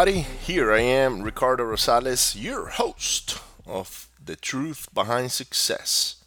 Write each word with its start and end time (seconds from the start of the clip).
Everybody. 0.00 0.26
Here 0.46 0.72
I 0.72 0.80
am, 0.80 1.20
Ricardo 1.20 1.62
Rosales, 1.62 2.34
your 2.34 2.68
host 2.68 3.38
of 3.66 4.08
The 4.24 4.34
Truth 4.34 4.88
Behind 4.94 5.30
Success. 5.30 6.24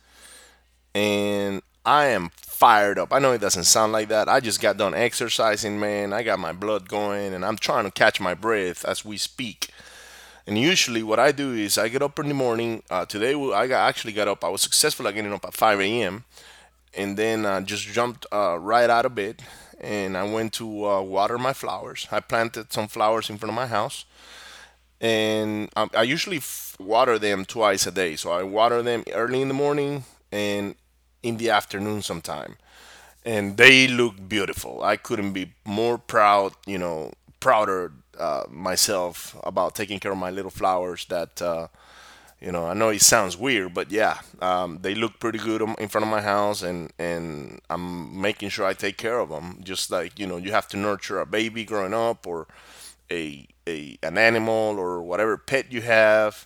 And 0.94 1.64
I 1.84 2.06
am 2.06 2.30
fired 2.36 3.00
up. 3.00 3.12
I 3.12 3.18
know 3.18 3.32
it 3.32 3.42
doesn't 3.42 3.64
sound 3.64 3.92
like 3.92 4.10
that. 4.10 4.30
I 4.30 4.42
just 4.42 4.62
got 4.62 4.78
done 4.78 4.94
exercising, 4.94 5.80
man. 5.80 6.14
I 6.14 6.22
got 6.22 6.38
my 6.38 6.52
blood 6.52 6.88
going, 6.88 7.34
and 7.34 7.44
I'm 7.44 7.58
trying 7.58 7.86
to 7.86 7.90
catch 7.90 8.22
my 8.22 8.36
breath 8.36 8.86
as 8.86 9.04
we 9.04 9.18
speak. 9.18 9.70
And 10.46 10.56
usually, 10.56 11.02
what 11.02 11.18
I 11.18 11.32
do 11.32 11.54
is 11.54 11.80
I 11.80 11.88
get 11.88 12.04
up 12.04 12.20
in 12.20 12.28
the 12.28 12.36
morning. 12.36 12.84
Uh, 12.92 13.08
today, 13.08 13.34
I 13.34 13.66
got, 13.66 13.88
actually 13.90 14.14
got 14.14 14.28
up. 14.28 14.44
I 14.44 14.50
was 14.50 14.62
successful 14.62 15.08
at 15.08 15.16
getting 15.16 15.34
up 15.34 15.46
at 15.46 15.56
5 15.56 15.82
a.m. 15.82 16.26
and 16.96 17.18
then 17.18 17.44
uh, 17.44 17.62
just 17.62 17.88
jumped 17.88 18.28
uh, 18.32 18.56
right 18.60 18.92
out 18.92 19.08
of 19.08 19.16
bed 19.16 19.42
and 19.84 20.18
I 20.18 20.24
went 20.24 20.54
to 20.54 20.86
uh, 20.88 21.02
water 21.02 21.38
my 21.38 21.54
flowers. 21.54 22.08
I 22.12 22.20
planted 22.22 22.74
some 22.74 22.88
flowers 22.88 23.30
in 23.30 23.38
front 23.38 23.52
of 23.52 23.56
my 23.56 23.68
house, 23.68 24.06
and 25.02 25.70
I, 25.76 25.90
I 25.96 26.04
usually 26.04 26.38
f- 26.38 26.76
water 26.80 27.20
them 27.20 27.46
twice 27.46 27.86
a 27.88 27.92
day. 27.92 28.16
So 28.16 28.32
I 28.32 28.44
water 28.44 28.82
them 28.82 29.04
early 29.14 29.42
in 29.42 29.48
the 29.50 29.54
morning 29.54 30.06
and 30.32 30.76
in 31.22 31.38
the 31.38 31.50
afternoon 31.50 32.02
sometime, 32.02 32.58
and 33.26 33.58
they 33.58 33.88
look 33.88 34.16
beautiful. 34.28 34.84
I 34.84 34.98
couldn't 34.98 35.34
be 35.34 35.54
more 35.66 35.98
proud, 35.98 36.54
you 36.66 36.78
know, 36.78 37.12
prouder 37.40 37.92
uh, 38.20 38.44
myself 38.50 39.36
about 39.44 39.76
taking 39.76 40.00
care 40.00 40.12
of 40.12 40.18
my 40.18 40.32
little 40.32 40.52
flowers 40.52 41.06
that. 41.06 41.42
Uh, 41.42 41.68
you 42.44 42.52
know, 42.52 42.66
I 42.66 42.74
know 42.74 42.90
it 42.90 43.02
sounds 43.02 43.38
weird, 43.38 43.74
but 43.74 43.90
yeah, 43.90 44.20
um, 44.42 44.80
they 44.82 44.96
look 44.96 45.18
pretty 45.20 45.40
good 45.40 45.62
in 45.62 45.88
front 45.88 46.04
of 46.04 46.12
my 46.12 46.22
house, 46.22 46.62
and 46.62 46.92
and 47.00 47.62
I'm 47.70 48.20
making 48.22 48.50
sure 48.50 48.66
I 48.66 48.74
take 48.74 48.98
care 48.98 49.20
of 49.20 49.30
them. 49.30 49.62
Just 49.64 49.90
like 49.90 50.20
you 50.20 50.28
know, 50.28 50.36
you 50.36 50.52
have 50.52 50.68
to 50.70 50.78
nurture 50.78 51.22
a 51.22 51.26
baby 51.26 51.64
growing 51.64 51.94
up, 51.94 52.28
or 52.28 52.48
a, 53.10 53.48
a 53.66 53.98
an 54.04 54.18
animal, 54.18 54.76
or 54.78 55.02
whatever 55.02 55.38
pet 55.38 55.72
you 55.72 55.82
have. 55.84 56.46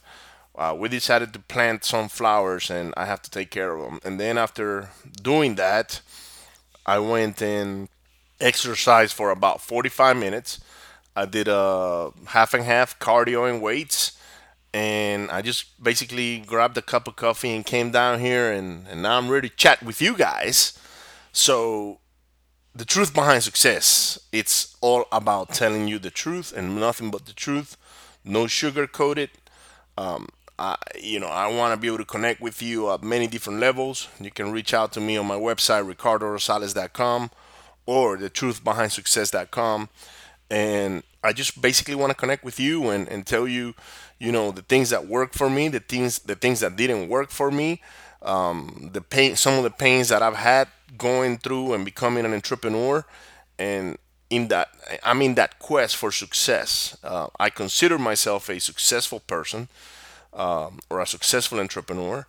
Uh, 0.56 0.76
we 0.78 0.88
decided 0.88 1.34
to 1.34 1.40
plant 1.40 1.84
some 1.84 2.10
flowers, 2.10 2.70
and 2.70 2.94
I 2.96 3.06
have 3.06 3.24
to 3.24 3.32
take 3.32 3.50
care 3.50 3.76
of 3.76 3.84
them. 3.84 4.00
And 4.04 4.20
then 4.20 4.38
after 4.38 4.90
doing 5.24 5.56
that, 5.56 6.02
I 6.86 7.00
went 7.00 7.42
and 7.42 7.90
exercised 8.40 9.14
for 9.14 9.32
about 9.32 9.62
45 9.62 10.16
minutes. 10.18 10.60
I 11.16 11.26
did 11.26 11.48
a 11.48 12.12
half 12.28 12.54
and 12.54 12.64
half 12.64 13.00
cardio 13.00 13.50
and 13.50 13.62
weights 13.62 14.17
and 14.74 15.32
I 15.32 15.42
just 15.42 15.82
basically 15.82 16.40
grabbed 16.40 16.78
a 16.78 16.82
cup 16.82 17.08
of 17.08 17.16
coffee 17.16 17.56
and 17.56 17.66
came 17.66 17.92
down 17.92 18.20
here, 18.20 18.52
and, 18.52 18.88
and 18.88 19.02
now 19.02 19.18
I'm 19.18 19.30
ready 19.30 19.50
to 19.50 19.56
chat 19.56 19.84
with 19.84 20.02
you 20.02 20.16
guys. 20.16 20.78
So, 21.32 22.00
the 22.76 22.86
truth 22.86 23.14
behind 23.14 23.42
success 23.44 24.20
it's 24.32 24.76
all 24.82 25.06
about 25.12 25.50
telling 25.50 25.88
you 25.88 25.98
the 25.98 26.12
truth 26.12 26.54
and 26.56 26.76
nothing 26.80 27.10
but 27.10 27.26
the 27.26 27.34
truth, 27.34 27.76
no 28.24 28.46
sugar 28.46 28.86
coated. 28.86 29.32
Um, 29.98 30.30
I, 30.60 30.76
you 31.00 31.20
know, 31.20 31.28
I 31.28 31.48
want 31.48 31.74
to 31.74 31.80
be 31.80 31.88
able 31.88 32.00
to 32.00 32.06
connect 32.06 32.42
with 32.42 32.62
you 32.62 32.92
at 32.92 33.04
many 33.04 33.28
different 33.28 33.60
levels. 33.60 34.08
You 34.20 34.32
can 34.32 34.52
reach 34.52 34.74
out 34.74 34.92
to 34.94 35.02
me 35.02 35.18
on 35.18 35.26
my 35.26 35.36
website, 35.36 35.92
ricardorosales.com 35.92 37.32
or 37.86 38.18
thetruthbehindsuccess.com. 38.18 39.90
And 40.50 41.04
I 41.24 41.34
just 41.34 41.62
basically 41.62 41.96
want 41.96 42.12
to 42.12 42.16
connect 42.16 42.44
with 42.44 42.60
you 42.60 42.90
and, 42.90 43.08
and 43.10 43.26
tell 43.26 43.48
you 43.48 43.76
you 44.20 44.32
know 44.32 44.52
the 44.52 44.62
things 44.62 44.90
that 44.90 45.08
work 45.08 45.34
for 45.34 45.50
me 45.50 45.68
the 45.68 45.80
things 45.80 46.20
the 46.20 46.36
things 46.36 46.60
that 46.62 46.76
didn't 46.76 47.08
work 47.08 47.30
for 47.30 47.52
me 47.52 47.82
um, 48.22 48.90
the 48.94 49.02
pain 49.02 49.36
some 49.36 49.54
of 49.56 49.64
the 49.64 49.70
pains 49.70 50.10
that 50.10 50.24
i've 50.24 50.36
had 50.38 50.68
going 50.98 51.38
through 51.38 51.74
and 51.74 51.86
becoming 51.86 52.26
an 52.26 52.34
entrepreneur. 52.34 53.06
And 53.60 53.98
in 54.30 54.48
that 54.50 54.70
i'm 55.04 55.22
in 55.22 55.36
that 55.36 55.60
quest 55.60 55.96
for 55.96 56.12
success. 56.12 56.98
Uh, 57.04 57.28
i 57.40 57.50
consider 57.50 57.98
myself 57.98 58.50
a 58.50 58.60
successful 58.60 59.20
person 59.22 59.68
um, 60.34 60.80
or 60.90 61.00
a 61.00 61.08
successful 61.08 61.60
entrepreneur 61.60 62.26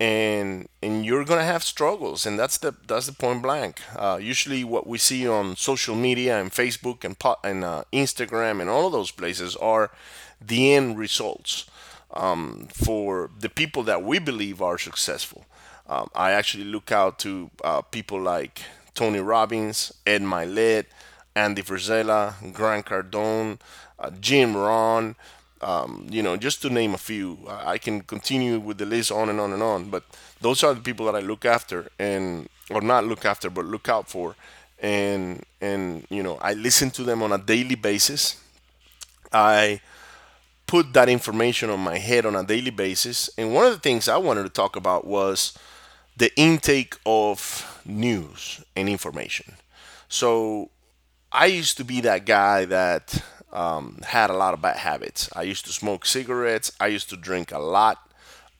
and 0.00 0.68
and 0.82 1.04
you're 1.06 1.24
gonna 1.24 1.44
have 1.44 1.62
struggles 1.62 2.26
and 2.26 2.36
that's 2.38 2.58
the 2.58 2.74
that's 2.88 3.06
the 3.06 3.12
point 3.12 3.42
blank 3.42 3.80
uh, 3.96 4.18
usually 4.20 4.64
what 4.64 4.86
we 4.86 4.98
see 4.98 5.26
on 5.26 5.54
social 5.54 5.94
media 5.94 6.40
and 6.40 6.50
facebook 6.50 7.04
and 7.04 7.16
and 7.44 7.62
uh, 7.64 7.84
instagram 7.92 8.60
and 8.60 8.68
all 8.68 8.86
of 8.86 8.92
those 8.92 9.12
places 9.12 9.54
are 9.56 9.92
the 10.40 10.74
end 10.74 10.98
results 10.98 11.66
um, 12.14 12.68
for 12.72 13.30
the 13.38 13.48
people 13.48 13.82
that 13.82 14.02
we 14.02 14.18
believe 14.18 14.62
are 14.62 14.78
successful. 14.78 15.44
Um, 15.86 16.08
I 16.14 16.30
actually 16.30 16.64
look 16.64 16.90
out 16.90 17.18
to 17.20 17.50
uh, 17.62 17.82
people 17.82 18.20
like 18.20 18.62
Tony 18.94 19.18
Robbins, 19.18 19.92
Ed 20.06 20.22
Mylett, 20.22 20.86
Andy 21.36 21.62
Frisella, 21.62 22.52
Grant 22.52 22.86
Cardone, 22.86 23.58
uh, 23.98 24.10
Jim 24.20 24.56
Rohn, 24.56 25.16
um, 25.64 26.06
you 26.10 26.22
know, 26.22 26.36
just 26.36 26.62
to 26.62 26.70
name 26.70 26.94
a 26.94 26.98
few. 26.98 27.38
I 27.48 27.78
can 27.78 28.02
continue 28.02 28.60
with 28.60 28.78
the 28.78 28.86
list 28.86 29.10
on 29.10 29.28
and 29.30 29.40
on 29.40 29.52
and 29.52 29.62
on, 29.62 29.88
but 29.90 30.04
those 30.40 30.62
are 30.62 30.74
the 30.74 30.80
people 30.80 31.06
that 31.06 31.16
I 31.16 31.20
look 31.20 31.44
after 31.44 31.88
and 31.98 32.48
or 32.70 32.82
not 32.82 33.04
look 33.06 33.24
after, 33.24 33.48
but 33.50 33.64
look 33.64 33.88
out 33.88 34.08
for. 34.08 34.36
And 34.80 35.44
and 35.60 36.06
you 36.10 36.22
know, 36.22 36.36
I 36.36 36.52
listen 36.52 36.90
to 36.92 37.02
them 37.02 37.22
on 37.22 37.32
a 37.32 37.38
daily 37.38 37.76
basis. 37.76 38.36
I 39.32 39.80
put 40.66 40.92
that 40.92 41.08
information 41.08 41.70
on 41.70 41.80
my 41.80 41.98
head 41.98 42.26
on 42.26 42.36
a 42.36 42.44
daily 42.44 42.70
basis. 42.70 43.30
And 43.38 43.54
one 43.54 43.66
of 43.66 43.72
the 43.72 43.78
things 43.78 44.08
I 44.08 44.16
wanted 44.18 44.42
to 44.44 44.48
talk 44.50 44.76
about 44.76 45.06
was 45.06 45.56
the 46.16 46.30
intake 46.36 46.96
of 47.06 47.80
news 47.84 48.62
and 48.76 48.88
information. 48.88 49.54
So 50.08 50.70
I 51.32 51.46
used 51.46 51.76
to 51.78 51.84
be 51.84 52.00
that 52.02 52.26
guy 52.26 52.64
that 52.66 53.22
um, 53.54 54.00
had 54.06 54.30
a 54.30 54.34
lot 54.36 54.54
of 54.54 54.60
bad 54.60 54.78
habits. 54.78 55.30
I 55.34 55.42
used 55.42 55.64
to 55.66 55.72
smoke 55.72 56.04
cigarettes. 56.04 56.72
I 56.80 56.88
used 56.88 57.08
to 57.10 57.16
drink 57.16 57.52
a 57.52 57.58
lot. 57.58 57.98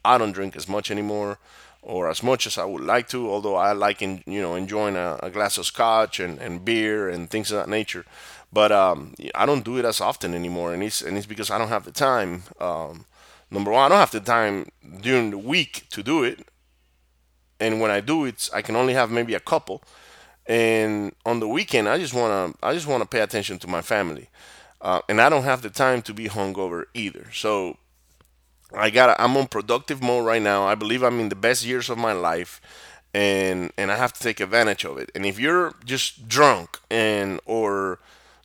I 0.04 0.18
don't 0.18 0.32
drink 0.32 0.56
as 0.56 0.68
much 0.68 0.90
anymore, 0.90 1.38
or 1.82 2.08
as 2.08 2.22
much 2.22 2.46
as 2.46 2.56
I 2.56 2.64
would 2.64 2.82
like 2.82 3.08
to. 3.08 3.30
Although 3.30 3.56
I 3.56 3.72
like, 3.72 4.02
in, 4.02 4.22
you 4.26 4.40
know, 4.40 4.54
enjoying 4.54 4.96
a, 4.96 5.18
a 5.22 5.30
glass 5.30 5.58
of 5.58 5.66
scotch 5.66 6.20
and, 6.20 6.38
and 6.38 6.64
beer 6.64 7.08
and 7.08 7.28
things 7.28 7.50
of 7.50 7.58
that 7.58 7.68
nature. 7.68 8.04
But 8.52 8.70
um, 8.70 9.14
I 9.34 9.46
don't 9.46 9.64
do 9.64 9.78
it 9.78 9.84
as 9.84 10.00
often 10.00 10.32
anymore, 10.32 10.72
and 10.72 10.82
it's 10.82 11.02
and 11.02 11.18
it's 11.18 11.26
because 11.26 11.50
I 11.50 11.58
don't 11.58 11.68
have 11.68 11.84
the 11.84 11.90
time. 11.90 12.44
Um, 12.60 13.04
number 13.50 13.72
one, 13.72 13.82
I 13.84 13.88
don't 13.88 13.98
have 13.98 14.12
the 14.12 14.20
time 14.20 14.68
during 15.00 15.30
the 15.32 15.38
week 15.38 15.86
to 15.90 16.04
do 16.04 16.22
it, 16.22 16.46
and 17.58 17.80
when 17.80 17.90
I 17.90 18.00
do 18.00 18.26
it, 18.26 18.48
I 18.54 18.62
can 18.62 18.76
only 18.76 18.94
have 18.94 19.10
maybe 19.10 19.34
a 19.34 19.40
couple. 19.40 19.82
And 20.46 21.14
on 21.26 21.40
the 21.40 21.48
weekend, 21.48 21.88
I 21.88 21.98
just 21.98 22.14
wanna 22.14 22.54
I 22.62 22.74
just 22.74 22.86
wanna 22.86 23.06
pay 23.06 23.20
attention 23.20 23.58
to 23.58 23.66
my 23.66 23.82
family, 23.82 24.28
uh, 24.84 25.00
and 25.08 25.20
I 25.20 25.28
don't 25.28 25.44
have 25.44 25.62
the 25.62 25.70
time 25.70 26.02
to 26.02 26.14
be 26.14 26.28
hungover 26.28 26.84
either. 26.94 27.26
So 27.32 27.78
I 28.72 28.90
got 28.90 29.18
I'm 29.18 29.36
on 29.36 29.48
productive 29.48 30.02
mode 30.02 30.26
right 30.26 30.42
now. 30.42 30.66
I 30.66 30.76
believe 30.76 31.02
I'm 31.02 31.18
in 31.18 31.30
the 31.30 31.34
best 31.36 31.64
years 31.64 31.90
of 31.90 31.98
my 31.98 32.12
life 32.12 32.60
and 33.12 33.72
and 33.78 33.90
I 33.90 33.96
have 33.96 34.12
to 34.12 34.20
take 34.20 34.40
advantage 34.40 34.84
of 34.84 34.98
it. 34.98 35.10
And 35.14 35.24
if 35.24 35.38
you're 35.40 35.74
just 35.84 36.28
drunk 36.28 36.78
and 36.90 37.40
or 37.46 37.98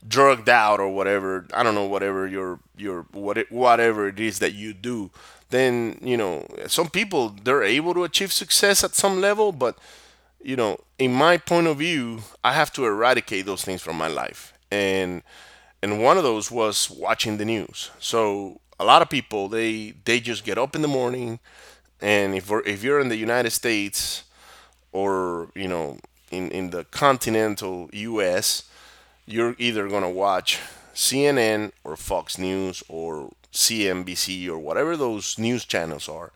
drugged 0.07 0.47
out 0.47 0.79
or 0.79 0.89
whatever 0.89 1.45
i 1.53 1.61
don't 1.61 1.75
know 1.75 1.85
whatever 1.85 2.25
your 2.25 2.59
your 2.77 3.05
what 3.11 3.37
it, 3.37 3.51
whatever 3.51 4.07
it 4.07 4.19
is 4.19 4.39
that 4.39 4.53
you 4.53 4.73
do 4.73 5.11
then 5.49 5.99
you 6.01 6.15
know 6.15 6.45
some 6.67 6.89
people 6.89 7.35
they're 7.43 7.63
able 7.63 7.93
to 7.93 8.03
achieve 8.05 8.31
success 8.31 8.83
at 8.83 8.95
some 8.95 9.19
level 9.19 9.51
but 9.51 9.77
you 10.41 10.55
know 10.55 10.79
in 10.97 11.13
my 11.13 11.37
point 11.37 11.67
of 11.67 11.77
view 11.79 12.19
i 12.45 12.53
have 12.53 12.71
to 12.71 12.85
eradicate 12.85 13.45
those 13.45 13.63
things 13.63 13.81
from 13.81 13.97
my 13.97 14.07
life 14.07 14.53
and 14.71 15.21
and 15.81 16.01
one 16.01 16.17
of 16.17 16.23
those 16.23 16.51
was 16.51 16.89
watching 16.89 17.37
the 17.37 17.45
news 17.45 17.91
so 17.99 18.59
a 18.79 18.85
lot 18.85 19.01
of 19.01 19.09
people 19.09 19.47
they 19.47 19.93
they 20.05 20.19
just 20.19 20.43
get 20.43 20.57
up 20.57 20.75
in 20.75 20.81
the 20.81 20.87
morning 20.87 21.39
and 22.01 22.35
if 22.35 22.49
we're, 22.49 22.61
if 22.61 22.83
you're 22.83 22.99
in 22.99 23.09
the 23.09 23.17
united 23.17 23.51
states 23.51 24.23
or 24.91 25.49
you 25.55 25.67
know 25.67 25.97
in 26.31 26.49
in 26.51 26.69
the 26.69 26.83
continental 26.85 27.89
us 27.93 28.69
you're 29.25 29.55
either 29.59 29.87
to 29.87 30.09
watch 30.09 30.59
CNN 30.99 31.71
or 31.83 31.95
Fox 31.95 32.37
News 32.37 32.83
or 32.89 33.31
CNBC 33.53 34.47
or 34.49 34.59
whatever 34.59 34.97
those 34.97 35.37
news 35.39 35.63
channels 35.65 36.09
are. 36.09 36.31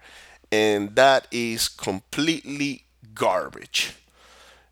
And 0.51 0.95
that 0.95 1.27
is 1.31 1.67
completely 1.67 2.85
garbage. 3.13 3.95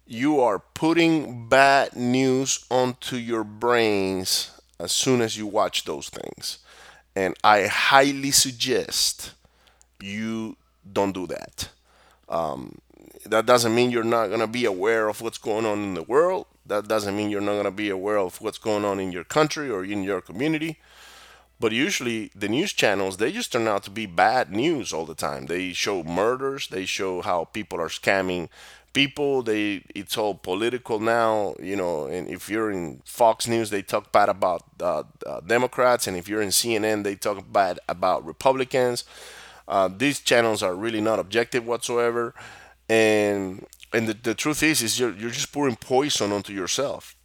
You 0.06 0.40
are 0.40 0.60
putting 0.60 1.50
bad 1.50 1.96
news 1.96 2.66
onto 2.70 3.18
your 3.18 3.44
brains 3.44 4.52
as 4.82 4.92
soon 4.92 5.22
as 5.22 5.38
you 5.38 5.48
watch 5.48 5.84
those 5.86 6.10
things. 6.10 6.60
And 7.16 7.36
I 7.44 7.68
highly 7.68 8.32
suggest 8.32 9.34
you 10.02 10.58
don't 10.92 11.12
do 11.12 11.28
that. 11.28 11.70
Um, 12.30 12.80
that 13.26 13.46
doesn't 13.46 13.76
mean 13.76 13.92
you're 13.92 14.04
not 14.04 14.28
going 14.28 14.40
to 14.40 14.48
be 14.48 14.66
aware 14.66 15.08
of 15.08 15.22
what's 15.22 15.38
going 15.38 15.66
on 15.66 15.84
in 15.84 15.94
the 15.94 16.04
world 16.04 16.48
that 16.66 16.88
doesn't 16.88 17.16
mean 17.16 17.30
you're 17.30 17.42
not 17.42 17.54
going 17.54 17.66
to 17.66 17.72
be 17.72 17.90
aware 17.90 18.18
of 18.18 18.40
what's 18.42 18.58
going 18.58 18.86
on 18.86 19.00
in 19.00 19.12
your 19.12 19.24
country 19.24 19.70
or 19.70 19.84
in 19.84 20.04
your 20.04 20.22
community. 20.22 20.80
But 21.62 21.74
usually 21.74 22.32
the 22.36 22.50
news 22.50 22.74
channels 22.74 23.18
they 23.18 23.32
just 23.32 23.52
turn 23.52 23.68
out 23.68 23.84
to 23.84 23.92
be 23.92 24.08
bad 24.08 24.52
news 24.52 24.92
all 24.92 25.06
the 25.06 25.22
time. 25.28 25.46
They 25.46 25.74
show 25.74 26.04
murders, 26.04 26.68
they 26.70 26.86
show 26.86 27.22
how 27.22 27.46
people 27.46 27.80
are 27.80 27.94
scamming 28.00 28.50
people. 28.94 29.44
They 29.44 29.84
it's 29.94 30.18
all 30.18 30.34
political 30.36 31.00
now, 31.00 31.54
you 31.60 31.76
know. 31.76 32.06
And 32.06 32.28
if 32.28 32.50
you're 32.50 32.72
in 32.72 33.02
Fox 33.06 33.48
News, 33.48 33.70
they 33.70 33.84
talk 33.84 34.12
bad 34.12 34.30
about 34.30 34.64
uh, 34.82 35.04
uh, 35.26 35.42
Democrats, 35.42 36.08
and 36.08 36.18
if 36.18 36.28
you're 36.28 36.42
in 36.42 36.50
CNN, 36.50 37.04
they 37.04 37.16
talk 37.16 37.38
bad 37.52 37.80
about 37.88 38.26
Republicans. 38.26 39.06
Uh, 39.68 39.88
these 39.96 40.20
channels 40.20 40.64
are 40.64 40.76
really 40.76 41.02
not 41.02 41.20
objective 41.20 41.66
whatsoever, 41.66 42.34
and 42.90 43.66
and 43.94 44.08
the, 44.08 44.14
the 44.14 44.34
truth 44.34 44.64
is, 44.64 44.82
is 44.82 45.00
you're, 45.00 45.14
you're 45.14 45.30
just 45.30 45.52
pouring 45.52 45.76
poison 45.76 46.32
onto 46.32 46.54
yourself. 46.54 47.16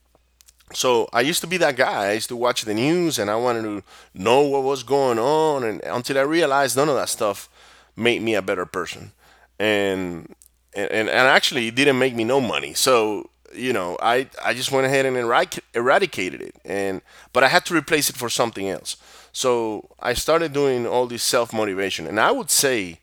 So 0.72 1.08
I 1.12 1.20
used 1.20 1.40
to 1.42 1.46
be 1.46 1.56
that 1.58 1.76
guy. 1.76 2.08
I 2.10 2.12
used 2.12 2.28
to 2.28 2.36
watch 2.36 2.62
the 2.64 2.74
news 2.74 3.18
and 3.18 3.30
I 3.30 3.36
wanted 3.36 3.62
to 3.62 3.82
know 4.14 4.42
what 4.42 4.62
was 4.64 4.82
going 4.82 5.18
on, 5.18 5.62
and 5.64 5.80
until 5.84 6.18
I 6.18 6.22
realized 6.22 6.76
none 6.76 6.88
of 6.88 6.96
that 6.96 7.08
stuff 7.08 7.48
made 7.94 8.20
me 8.22 8.34
a 8.34 8.42
better 8.42 8.66
person, 8.66 9.12
and 9.58 10.34
and 10.74 10.90
and, 10.90 11.08
actually 11.08 11.68
it 11.68 11.74
didn't 11.74 11.98
make 11.98 12.14
me 12.14 12.24
no 12.24 12.40
money. 12.40 12.74
So 12.74 13.30
you 13.54 13.72
know, 13.72 13.96
I 14.02 14.28
I 14.44 14.54
just 14.54 14.72
went 14.72 14.86
ahead 14.86 15.06
and 15.06 15.16
eradic- 15.16 15.60
eradicated 15.72 16.42
it, 16.42 16.56
and 16.64 17.00
but 17.32 17.44
I 17.44 17.48
had 17.48 17.64
to 17.66 17.74
replace 17.74 18.10
it 18.10 18.16
for 18.16 18.28
something 18.28 18.68
else. 18.68 18.96
So 19.32 19.88
I 20.00 20.14
started 20.14 20.52
doing 20.52 20.86
all 20.86 21.06
this 21.06 21.22
self 21.22 21.52
motivation, 21.52 22.06
and 22.06 22.18
I 22.18 22.32
would 22.32 22.50
say 22.50 23.00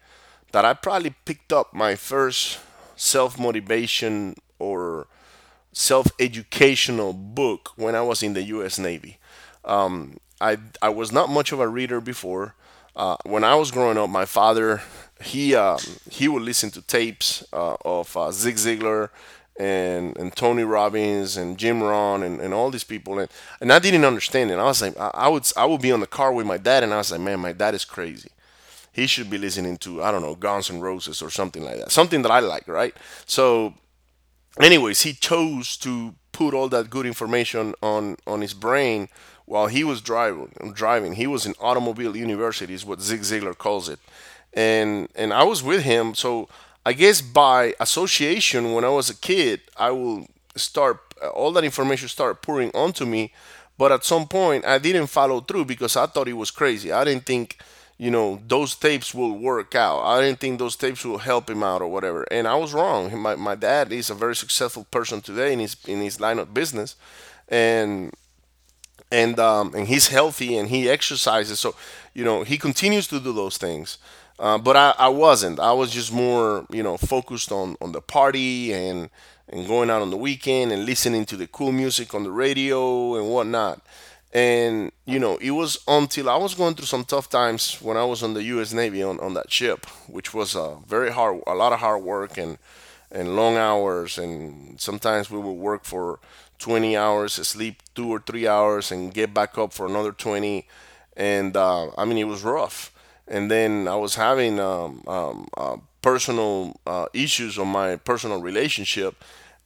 that 0.51 0.65
I 0.65 0.73
probably 0.73 1.15
picked 1.25 1.53
up 1.53 1.73
my 1.73 1.95
first 1.95 2.59
self 2.95 3.39
motivation 3.39 4.35
or 4.59 5.07
self 5.73 6.07
educational 6.19 7.13
book 7.13 7.71
when 7.75 7.95
I 7.95 8.01
was 8.01 8.23
in 8.23 8.33
the 8.33 8.43
U.S. 8.43 8.79
Navy. 8.79 9.17
Um, 9.65 10.17
I 10.39 10.57
I 10.81 10.89
was 10.89 11.11
not 11.11 11.29
much 11.29 11.51
of 11.51 11.59
a 11.59 11.67
reader 11.67 11.99
before. 12.01 12.55
Uh, 12.95 13.17
when 13.25 13.43
I 13.43 13.55
was 13.55 13.71
growing 13.71 13.97
up, 13.97 14.09
my 14.09 14.25
father 14.25 14.81
he 15.21 15.55
um, 15.55 15.79
he 16.09 16.27
would 16.27 16.43
listen 16.43 16.69
to 16.71 16.81
tapes 16.81 17.43
uh, 17.53 17.75
of 17.83 18.15
uh, 18.15 18.31
Zig 18.31 18.55
Ziglar 18.55 19.09
and 19.57 20.17
and 20.17 20.35
Tony 20.35 20.63
Robbins 20.63 21.37
and 21.37 21.57
Jim 21.57 21.81
Rohn 21.81 22.23
and, 22.23 22.39
and 22.41 22.53
all 22.53 22.69
these 22.71 22.83
people 22.83 23.19
and, 23.19 23.29
and 23.61 23.71
I 23.71 23.79
didn't 23.79 24.05
understand 24.05 24.51
it. 24.51 24.59
I 24.59 24.63
was 24.63 24.81
like 24.81 24.99
I, 24.99 25.11
I 25.13 25.27
would 25.29 25.49
I 25.55 25.65
would 25.65 25.81
be 25.81 25.91
on 25.91 25.99
the 25.99 26.07
car 26.07 26.33
with 26.33 26.45
my 26.45 26.57
dad 26.57 26.83
and 26.83 26.93
I 26.93 26.97
was 26.97 27.11
like 27.11 27.21
man 27.21 27.39
my 27.39 27.53
dad 27.53 27.73
is 27.75 27.85
crazy. 27.85 28.29
He 28.91 29.07
should 29.07 29.29
be 29.29 29.37
listening 29.37 29.77
to 29.77 30.03
I 30.03 30.11
don't 30.11 30.21
know 30.21 30.35
Guns 30.35 30.69
N' 30.69 30.81
Roses 30.81 31.21
or 31.21 31.29
something 31.29 31.63
like 31.63 31.77
that. 31.77 31.91
Something 31.91 32.21
that 32.23 32.31
I 32.31 32.39
like, 32.39 32.67
right? 32.67 32.95
So 33.25 33.73
anyways, 34.59 35.01
he 35.01 35.13
chose 35.13 35.77
to 35.77 36.15
put 36.31 36.53
all 36.53 36.69
that 36.69 36.89
good 36.89 37.05
information 37.05 37.73
on 37.81 38.17
on 38.25 38.41
his 38.41 38.53
brain 38.53 39.09
while 39.45 39.67
he 39.67 39.83
was 39.83 40.01
driving. 40.01 40.51
Driving, 40.73 41.13
he 41.13 41.27
was 41.27 41.45
in 41.45 41.53
automobile 41.59 42.15
university, 42.15 42.73
is 42.73 42.85
what 42.85 43.01
Zig 43.01 43.21
Ziglar 43.21 43.57
calls 43.57 43.89
it, 43.89 43.99
and 44.53 45.09
and 45.15 45.33
I 45.33 45.43
was 45.43 45.63
with 45.63 45.83
him. 45.83 46.15
So 46.15 46.49
I 46.85 46.93
guess 46.93 47.21
by 47.21 47.75
association, 47.79 48.73
when 48.73 48.83
I 48.83 48.89
was 48.89 49.09
a 49.09 49.15
kid, 49.15 49.61
I 49.77 49.91
will 49.91 50.27
start 50.55 50.99
all 51.33 51.51
that 51.53 51.63
information 51.63 52.07
started 52.07 52.41
pouring 52.41 52.71
onto 52.73 53.05
me. 53.05 53.33
But 53.77 53.91
at 53.91 54.05
some 54.05 54.27
point, 54.27 54.65
I 54.65 54.77
didn't 54.77 55.07
follow 55.07 55.41
through 55.41 55.65
because 55.65 55.97
I 55.97 56.05
thought 56.05 56.27
he 56.27 56.33
was 56.33 56.51
crazy. 56.51 56.91
I 56.91 57.03
didn't 57.03 57.25
think 57.25 57.57
you 58.03 58.11
know 58.11 58.41
those 58.49 58.75
tapes 58.75 59.13
will 59.13 59.31
work 59.37 59.75
out. 59.75 60.01
I 60.01 60.19
didn't 60.19 60.41
think 60.41 60.59
those 60.59 60.75
tapes 60.75 61.05
will 61.05 61.19
help 61.19 61.49
him 61.49 61.63
out 61.63 61.81
or 61.81 61.87
whatever. 61.87 62.25
And 62.29 62.49
i 62.49 62.55
was 62.55 62.73
wrong. 62.73 63.17
My, 63.17 63.35
my 63.35 63.55
dad 63.55 63.93
is 63.93 64.09
a 64.09 64.13
very 64.13 64.35
successful 64.35 64.85
person 64.91 65.21
today 65.21 65.53
in 65.53 65.59
his 65.59 65.77
in 65.87 66.01
his 66.01 66.19
line 66.19 66.37
of 66.37 66.53
business. 66.53 66.97
And 67.47 68.11
and 69.09 69.39
um, 69.39 69.73
and 69.73 69.87
he's 69.87 70.09
healthy 70.09 70.57
and 70.57 70.67
he 70.67 70.89
exercises. 70.89 71.61
So 71.61 71.75
you 72.13 72.25
know 72.25 72.43
he 72.43 72.57
continues 72.57 73.07
to 73.07 73.21
do 73.21 73.31
those 73.31 73.57
things. 73.57 73.97
Uh, 74.37 74.57
but 74.57 74.75
I, 74.75 74.93
I 74.99 75.07
wasn't. 75.07 75.61
I 75.61 75.71
was 75.71 75.89
just 75.89 76.11
more 76.11 76.65
you 76.69 76.83
know 76.83 76.97
focused 76.97 77.53
on 77.53 77.77
on 77.79 77.93
the 77.93 78.01
party 78.01 78.73
and 78.73 79.09
and 79.47 79.65
going 79.65 79.89
out 79.89 80.01
on 80.01 80.09
the 80.09 80.17
weekend 80.17 80.73
and 80.73 80.85
listening 80.85 81.23
to 81.27 81.37
the 81.37 81.47
cool 81.47 81.71
music 81.71 82.13
on 82.13 82.23
the 82.23 82.31
radio 82.31 83.15
and 83.15 83.31
whatnot 83.31 83.81
and 84.33 84.91
you 85.05 85.19
know 85.19 85.37
it 85.37 85.51
was 85.51 85.77
until 85.87 86.29
i 86.29 86.35
was 86.35 86.55
going 86.55 86.73
through 86.73 86.85
some 86.87 87.03
tough 87.05 87.29
times 87.29 87.79
when 87.81 87.97
i 87.97 88.03
was 88.03 88.23
on 88.23 88.33
the 88.33 88.41
us 88.41 88.73
navy 88.73 89.03
on, 89.03 89.19
on 89.19 89.33
that 89.35 89.51
ship 89.51 89.85
which 90.07 90.33
was 90.33 90.55
a 90.55 90.77
very 90.87 91.11
hard 91.11 91.39
a 91.45 91.53
lot 91.53 91.71
of 91.71 91.79
hard 91.79 92.01
work 92.03 92.37
and 92.37 92.57
and 93.13 93.35
long 93.35 93.55
hours. 93.55 94.17
And 94.17 94.79
sometimes 94.81 95.29
we 95.29 95.39
would 95.39 95.51
work 95.53 95.85
for 95.85 96.19
20 96.59 96.97
hours 96.97 97.33
sleep 97.33 97.81
two 97.93 98.09
or 98.09 98.19
three 98.19 98.47
hours 98.47 98.91
and 98.91 99.13
get 99.13 99.33
back 99.33 99.57
up 99.57 99.73
for 99.73 99.85
another 99.85 100.13
20 100.13 100.65
and 101.17 101.57
uh, 101.57 101.89
i 101.97 102.05
mean 102.05 102.17
it 102.17 102.23
was 102.23 102.43
rough. 102.43 102.91
And 103.27 103.51
then 103.51 103.87
i 103.87 103.95
was 103.95 104.15
having 104.15 104.59
um, 104.59 105.03
um, 105.07 105.47
uh, 105.57 105.77
personal 106.01 106.79
uh, 106.87 107.07
issues 107.13 107.57
on 107.57 107.67
my 107.67 107.97
personal 107.97 108.41
relationship 108.41 109.15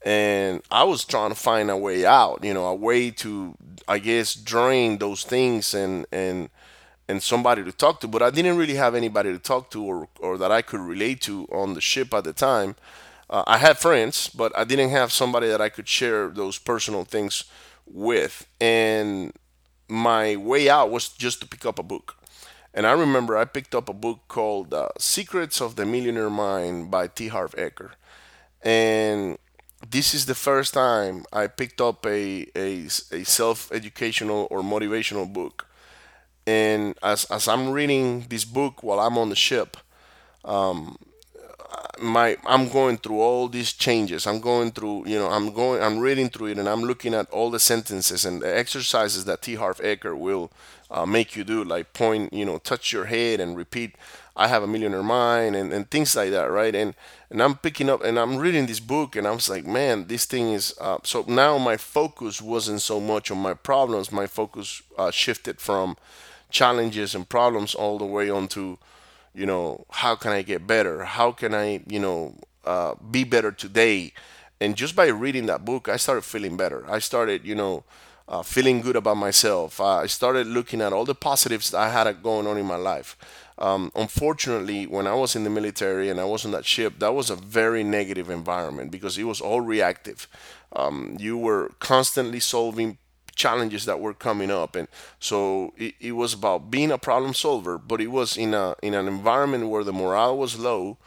and 0.06 0.62
I 0.72 0.84
was 0.84 1.06
trying 1.06 1.30
to 1.30 1.36
find 1.36 1.70
a 1.70 1.78
way 1.78 2.06
out, 2.06 2.44
you 2.44 2.54
know, 2.54 2.66
a 2.66 2.76
way 2.76 3.12
to, 3.12 3.56
I 3.88 4.00
guess, 4.00 4.36
drain 4.36 4.98
those 4.98 5.24
things 5.24 5.74
and 5.74 6.06
and 6.12 6.50
and 7.10 7.24
somebody 7.24 7.64
to 7.64 7.72
talk 7.72 8.00
to. 8.02 8.08
But 8.08 8.22
I 8.22 8.30
didn't 8.30 8.58
really 8.58 8.76
have 8.76 8.96
anybody 8.96 9.32
to 9.32 9.40
talk 9.40 9.72
to 9.72 9.84
or 9.84 10.08
or 10.20 10.38
that 10.38 10.52
I 10.52 10.62
could 10.62 10.82
relate 10.82 11.22
to 11.22 11.48
on 11.52 11.74
the 11.74 11.82
ship 11.82 12.14
at 12.14 12.24
the 12.24 12.34
time. 12.34 12.76
Uh, 13.30 13.44
I 13.46 13.58
had 13.58 13.78
friends, 13.78 14.30
but 14.30 14.58
I 14.58 14.64
didn't 14.64 14.90
have 14.92 15.12
somebody 15.12 15.48
that 15.48 15.62
I 15.62 15.70
could 15.70 15.88
share 15.88 16.30
those 16.30 16.58
personal 16.58 17.04
things 17.04 17.44
with. 17.86 18.48
And 18.62 19.34
my 19.90 20.36
way 20.38 20.70
out 20.70 20.92
was 20.92 21.10
just 21.10 21.42
to 21.42 21.48
pick 21.48 21.66
up 21.66 21.80
a 21.80 21.84
book. 21.84 22.16
And 22.74 22.86
I 22.86 22.92
remember 22.92 23.38
I 23.38 23.46
picked 23.46 23.74
up 23.74 23.90
a 23.90 23.94
book 23.94 24.20
called 24.28 24.74
uh, 24.74 24.90
Secrets 25.00 25.62
of 25.62 25.76
the 25.76 25.86
Millionaire 25.86 26.30
Mind 26.30 26.92
by 26.92 27.08
T. 27.08 27.28
Harv 27.28 27.54
Eker. 27.56 27.92
And 28.62 29.38
this 29.89 30.13
is 30.13 30.25
the 30.25 30.35
first 30.35 30.74
time 30.74 31.25
I 31.31 31.47
picked 31.47 31.81
up 31.81 32.06
a, 32.06 32.47
a, 32.56 32.85
a 33.12 33.24
self 33.24 33.71
educational 33.71 34.47
or 34.50 34.62
motivational 34.62 35.31
book. 35.31 35.68
And 36.45 36.97
as, 37.03 37.25
as 37.25 37.47
I'm 37.47 37.69
reading 37.71 38.25
this 38.29 38.45
book 38.45 38.81
while 38.81 39.00
I'm 39.00 39.18
on 39.18 39.29
the 39.29 39.35
ship, 39.35 39.77
um, 40.45 40.97
my 42.00 42.38
I'm 42.45 42.69
going 42.69 42.97
through 42.97 43.19
all 43.19 43.47
these 43.47 43.74
changes. 43.74 44.27
I'm 44.27 44.39
going 44.39 44.71
through, 44.71 45.07
you 45.07 45.18
know, 45.18 45.29
I'm 45.29 45.51
going, 45.51 45.81
I'm 45.81 46.00
reading 46.00 46.29
through 46.29 46.47
it, 46.47 46.57
and 46.57 46.68
I'm 46.69 46.83
looking 46.83 47.13
at 47.13 47.29
all 47.31 47.50
the 47.51 47.60
sentences 47.60 48.25
and 48.25 48.41
the 48.41 48.57
exercises 48.57 49.25
that 49.25 49.41
T. 49.41 49.55
Harv 49.55 49.79
Eker 49.79 50.17
will 50.17 50.51
uh, 50.89 51.05
make 51.05 51.36
you 51.36 51.43
do, 51.43 51.63
like 51.63 51.93
point, 51.93 52.31
you 52.34 52.46
know, 52.46 52.57
touch 52.60 52.93
your 52.93 53.05
head 53.05 53.39
and 53.39 53.57
repeat, 53.57 53.96
"I 54.38 54.48
have 54.48 54.63
a 54.63 54.67
millionaire 54.67 55.03
mind," 55.03 55.56
and, 55.56 55.74
and 55.74 55.89
things 55.91 56.15
like 56.15 56.32
that, 56.32 56.51
right? 56.51 56.75
And 56.75 56.96
and 57.29 57.41
I'm 57.44 57.56
picking 57.56 57.89
up 57.89 58.03
and 58.03 58.17
I'm 58.17 58.38
reading 58.38 58.67
this 58.67 58.79
book, 58.79 59.15
and 59.15 59.27
I 59.27 59.32
was 59.32 59.50
like, 59.50 59.65
man, 59.65 60.08
this 60.08 60.25
thing 60.25 60.53
is. 60.53 60.74
Uh, 60.79 61.00
so 61.03 61.25
now 61.27 61.58
my 61.58 61.77
focus 61.77 62.41
wasn't 62.41 62.82
so 62.82 63.00
much 63.00 63.32
on 63.32 63.39
my 63.39 63.53
problems. 63.53 64.12
My 64.12 64.27
focus 64.27 64.82
uh, 64.98 65.12
shifted 65.12 65.60
from 65.60 65.98
challenges 66.50 67.13
and 67.15 67.27
problems 67.27 67.75
all 67.75 67.98
the 67.98 68.06
way 68.06 68.29
onto 68.29 68.77
you 69.34 69.46
know 69.46 69.86
how 69.91 70.15
can 70.15 70.32
i 70.32 70.41
get 70.41 70.65
better 70.65 71.03
how 71.03 71.32
can 71.32 71.53
i 71.53 71.82
you 71.88 72.00
know 72.00 72.36
uh, 72.65 72.96
be 73.12 73.24
better 73.24 73.51
today 73.51 74.13
and 74.60 74.75
just 74.75 74.96
by 74.96 75.08
reading 75.08 75.46
that 75.46 75.65
book 75.65 75.88
i 75.89 75.98
started 75.98 76.24
feeling 76.24 76.58
better 76.58 76.89
i 76.89 77.00
started 77.00 77.46
you 77.46 77.56
know 77.56 77.84
uh, 78.27 78.41
feeling 78.43 78.81
good 78.81 78.96
about 78.96 79.17
myself. 79.17 79.79
Uh, 79.79 79.98
i 79.98 80.05
started 80.07 80.48
looking 80.48 80.81
at 80.81 80.93
all 80.93 81.05
the 81.05 81.15
positives 81.15 81.72
that 81.72 81.79
i 81.79 81.89
had 81.89 82.22
going 82.24 82.48
on 82.48 82.57
in 82.57 82.65
my 82.65 82.75
life. 82.75 83.17
Um, 83.60 83.91
unfortunately 83.96 84.86
when 84.86 85.07
i 85.07 85.13
was 85.13 85.36
in 85.36 85.43
the 85.43 85.50
military 85.50 86.10
and 86.10 86.19
i 86.19 86.25
was 86.25 86.46
on 86.46 86.51
that 86.51 86.65
ship 86.65 87.00
that 87.00 87.13
was 87.13 87.29
a 87.29 87.36
very 87.36 87.84
negative 87.84 88.29
environment 88.29 88.91
because 88.91 89.17
it 89.17 89.24
was 89.24 89.41
all 89.41 89.62
reactive. 89.62 90.27
Um, 90.75 91.15
you 91.19 91.38
were 91.38 91.72
constantly 91.79 92.39
solving 92.39 92.98
challenges 93.36 93.86
that 93.86 94.00
were 94.00 94.13
coming 94.13 94.51
up. 94.51 94.75
And 94.75 94.88
so 95.19 95.74
it, 95.77 95.93
it 96.01 96.12
was 96.13 96.34
about 96.34 96.69
being 96.72 96.91
a 96.91 96.98
problem 96.98 97.34
solver 97.34 97.77
but 97.77 98.01
it 98.01 98.07
was 98.07 98.36
in 98.38 98.53
a 98.53 98.75
in 98.81 98.93
an 98.93 99.07
environment 99.07 99.69
where 99.69 99.84
the 99.84 99.93
morale 99.93 100.38
was 100.38 100.60
low. 100.60 100.98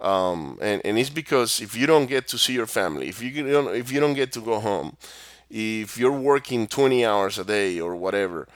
Um, 0.00 0.58
and, 0.62 0.80
and 0.84 0.96
it's 0.96 1.10
because 1.10 1.60
if 1.60 1.74
you 1.76 1.84
don't 1.84 2.06
get 2.06 2.28
to 2.28 2.38
see 2.38 2.52
your 2.52 2.68
family 2.68 3.08
if 3.08 3.20
you 3.20 3.30
don't 3.50 3.74
if 3.74 3.90
you 3.90 3.98
don't 3.98 4.14
get 4.14 4.30
to 4.34 4.40
go 4.40 4.60
home 4.60 4.96
if 5.50 5.98
you're 5.98 6.12
working 6.12 6.66
20 6.66 7.04
hours 7.04 7.38
a 7.38 7.44
day 7.44 7.80
or 7.80 7.96
whatever 7.96 8.46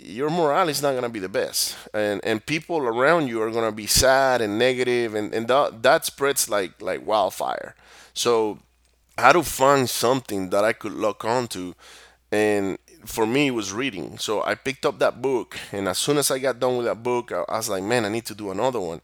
your 0.00 0.30
morale 0.30 0.68
is 0.68 0.80
not 0.80 0.92
going 0.92 1.02
to 1.02 1.08
be 1.08 1.18
the 1.18 1.28
best. 1.28 1.76
And 1.92 2.20
and 2.24 2.44
people 2.44 2.78
around 2.78 3.28
you 3.28 3.42
are 3.42 3.50
going 3.50 3.68
to 3.68 3.74
be 3.74 3.86
sad 3.86 4.40
and 4.40 4.58
negative 4.58 5.14
and 5.14 5.34
and 5.34 5.48
that, 5.48 5.82
that 5.82 6.04
spreads 6.04 6.48
like 6.48 6.80
like 6.80 7.06
wildfire. 7.06 7.74
So 8.14 8.58
how 9.16 9.32
to 9.32 9.42
find 9.42 9.88
something 9.90 10.50
that 10.50 10.64
I 10.64 10.72
could 10.72 10.92
lock 10.92 11.24
onto 11.24 11.74
and 12.30 12.78
for 13.04 13.26
me 13.26 13.48
it 13.48 13.52
was 13.52 13.72
reading. 13.72 14.18
So 14.18 14.42
i 14.44 14.54
picked 14.54 14.86
up 14.86 14.98
that 15.00 15.20
book 15.20 15.58
and 15.72 15.88
as 15.88 15.98
soon 15.98 16.18
as 16.18 16.30
i 16.30 16.38
got 16.38 16.60
done 16.60 16.76
with 16.76 16.86
that 16.86 17.02
book 17.02 17.32
i, 17.32 17.42
I 17.48 17.56
was 17.56 17.68
like 17.68 17.82
man 17.82 18.04
i 18.04 18.08
need 18.08 18.26
to 18.26 18.34
do 18.34 18.50
another 18.50 18.80
one. 18.80 19.00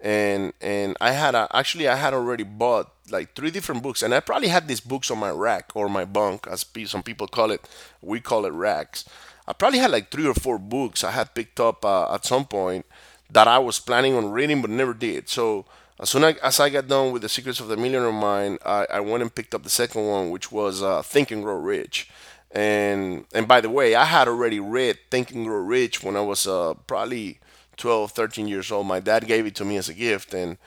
And 0.00 0.52
and 0.60 0.96
i 1.00 1.12
had 1.12 1.34
a, 1.34 1.48
actually 1.52 1.88
i 1.88 1.96
had 1.96 2.14
already 2.14 2.44
bought 2.44 2.90
like 3.10 3.34
three 3.34 3.50
different 3.50 3.82
books 3.82 4.02
and 4.02 4.14
i 4.14 4.20
probably 4.20 4.48
had 4.48 4.68
these 4.68 4.80
books 4.80 5.10
on 5.10 5.18
my 5.18 5.30
rack 5.30 5.70
or 5.74 5.88
my 5.88 6.04
bunk 6.04 6.46
as 6.50 6.66
some 6.86 7.02
people 7.02 7.26
call 7.26 7.50
it 7.50 7.68
we 8.02 8.20
call 8.20 8.44
it 8.44 8.52
racks 8.52 9.04
I 9.48 9.54
probably 9.54 9.78
had 9.78 9.90
like 9.90 10.10
three 10.10 10.26
or 10.26 10.34
four 10.34 10.58
books 10.58 11.02
I 11.02 11.12
had 11.12 11.34
picked 11.34 11.58
up 11.58 11.82
uh, 11.82 12.12
at 12.12 12.26
some 12.26 12.44
point 12.44 12.84
that 13.30 13.48
I 13.48 13.58
was 13.58 13.80
planning 13.80 14.14
on 14.14 14.30
reading 14.30 14.60
but 14.60 14.68
never 14.70 14.92
did. 14.92 15.30
So 15.30 15.64
as 15.98 16.10
soon 16.10 16.22
as 16.22 16.60
I 16.60 16.68
got 16.68 16.86
done 16.86 17.12
with 17.12 17.22
the 17.22 17.30
Secrets 17.30 17.58
of 17.58 17.68
the 17.68 17.76
Millionaire 17.78 18.12
Mind, 18.12 18.58
I, 18.64 18.86
I 18.92 19.00
went 19.00 19.22
and 19.22 19.34
picked 19.34 19.54
up 19.54 19.62
the 19.62 19.70
second 19.70 20.06
one, 20.06 20.28
which 20.28 20.52
was 20.52 20.82
uh, 20.82 21.00
Think 21.00 21.30
and 21.30 21.42
Grow 21.42 21.56
Rich. 21.56 22.10
And 22.50 23.24
and 23.34 23.48
by 23.48 23.62
the 23.62 23.70
way, 23.70 23.94
I 23.94 24.04
had 24.04 24.28
already 24.28 24.60
read 24.60 24.98
Think 25.10 25.30
and 25.30 25.46
Grow 25.46 25.62
Rich 25.62 26.02
when 26.02 26.14
I 26.14 26.20
was 26.20 26.46
uh, 26.46 26.74
probably 26.86 27.40
12, 27.78 28.12
13 28.12 28.48
years 28.48 28.70
old. 28.70 28.86
My 28.86 29.00
dad 29.00 29.26
gave 29.26 29.46
it 29.46 29.54
to 29.56 29.64
me 29.64 29.78
as 29.78 29.88
a 29.88 29.94
gift, 29.94 30.34
and 30.34 30.58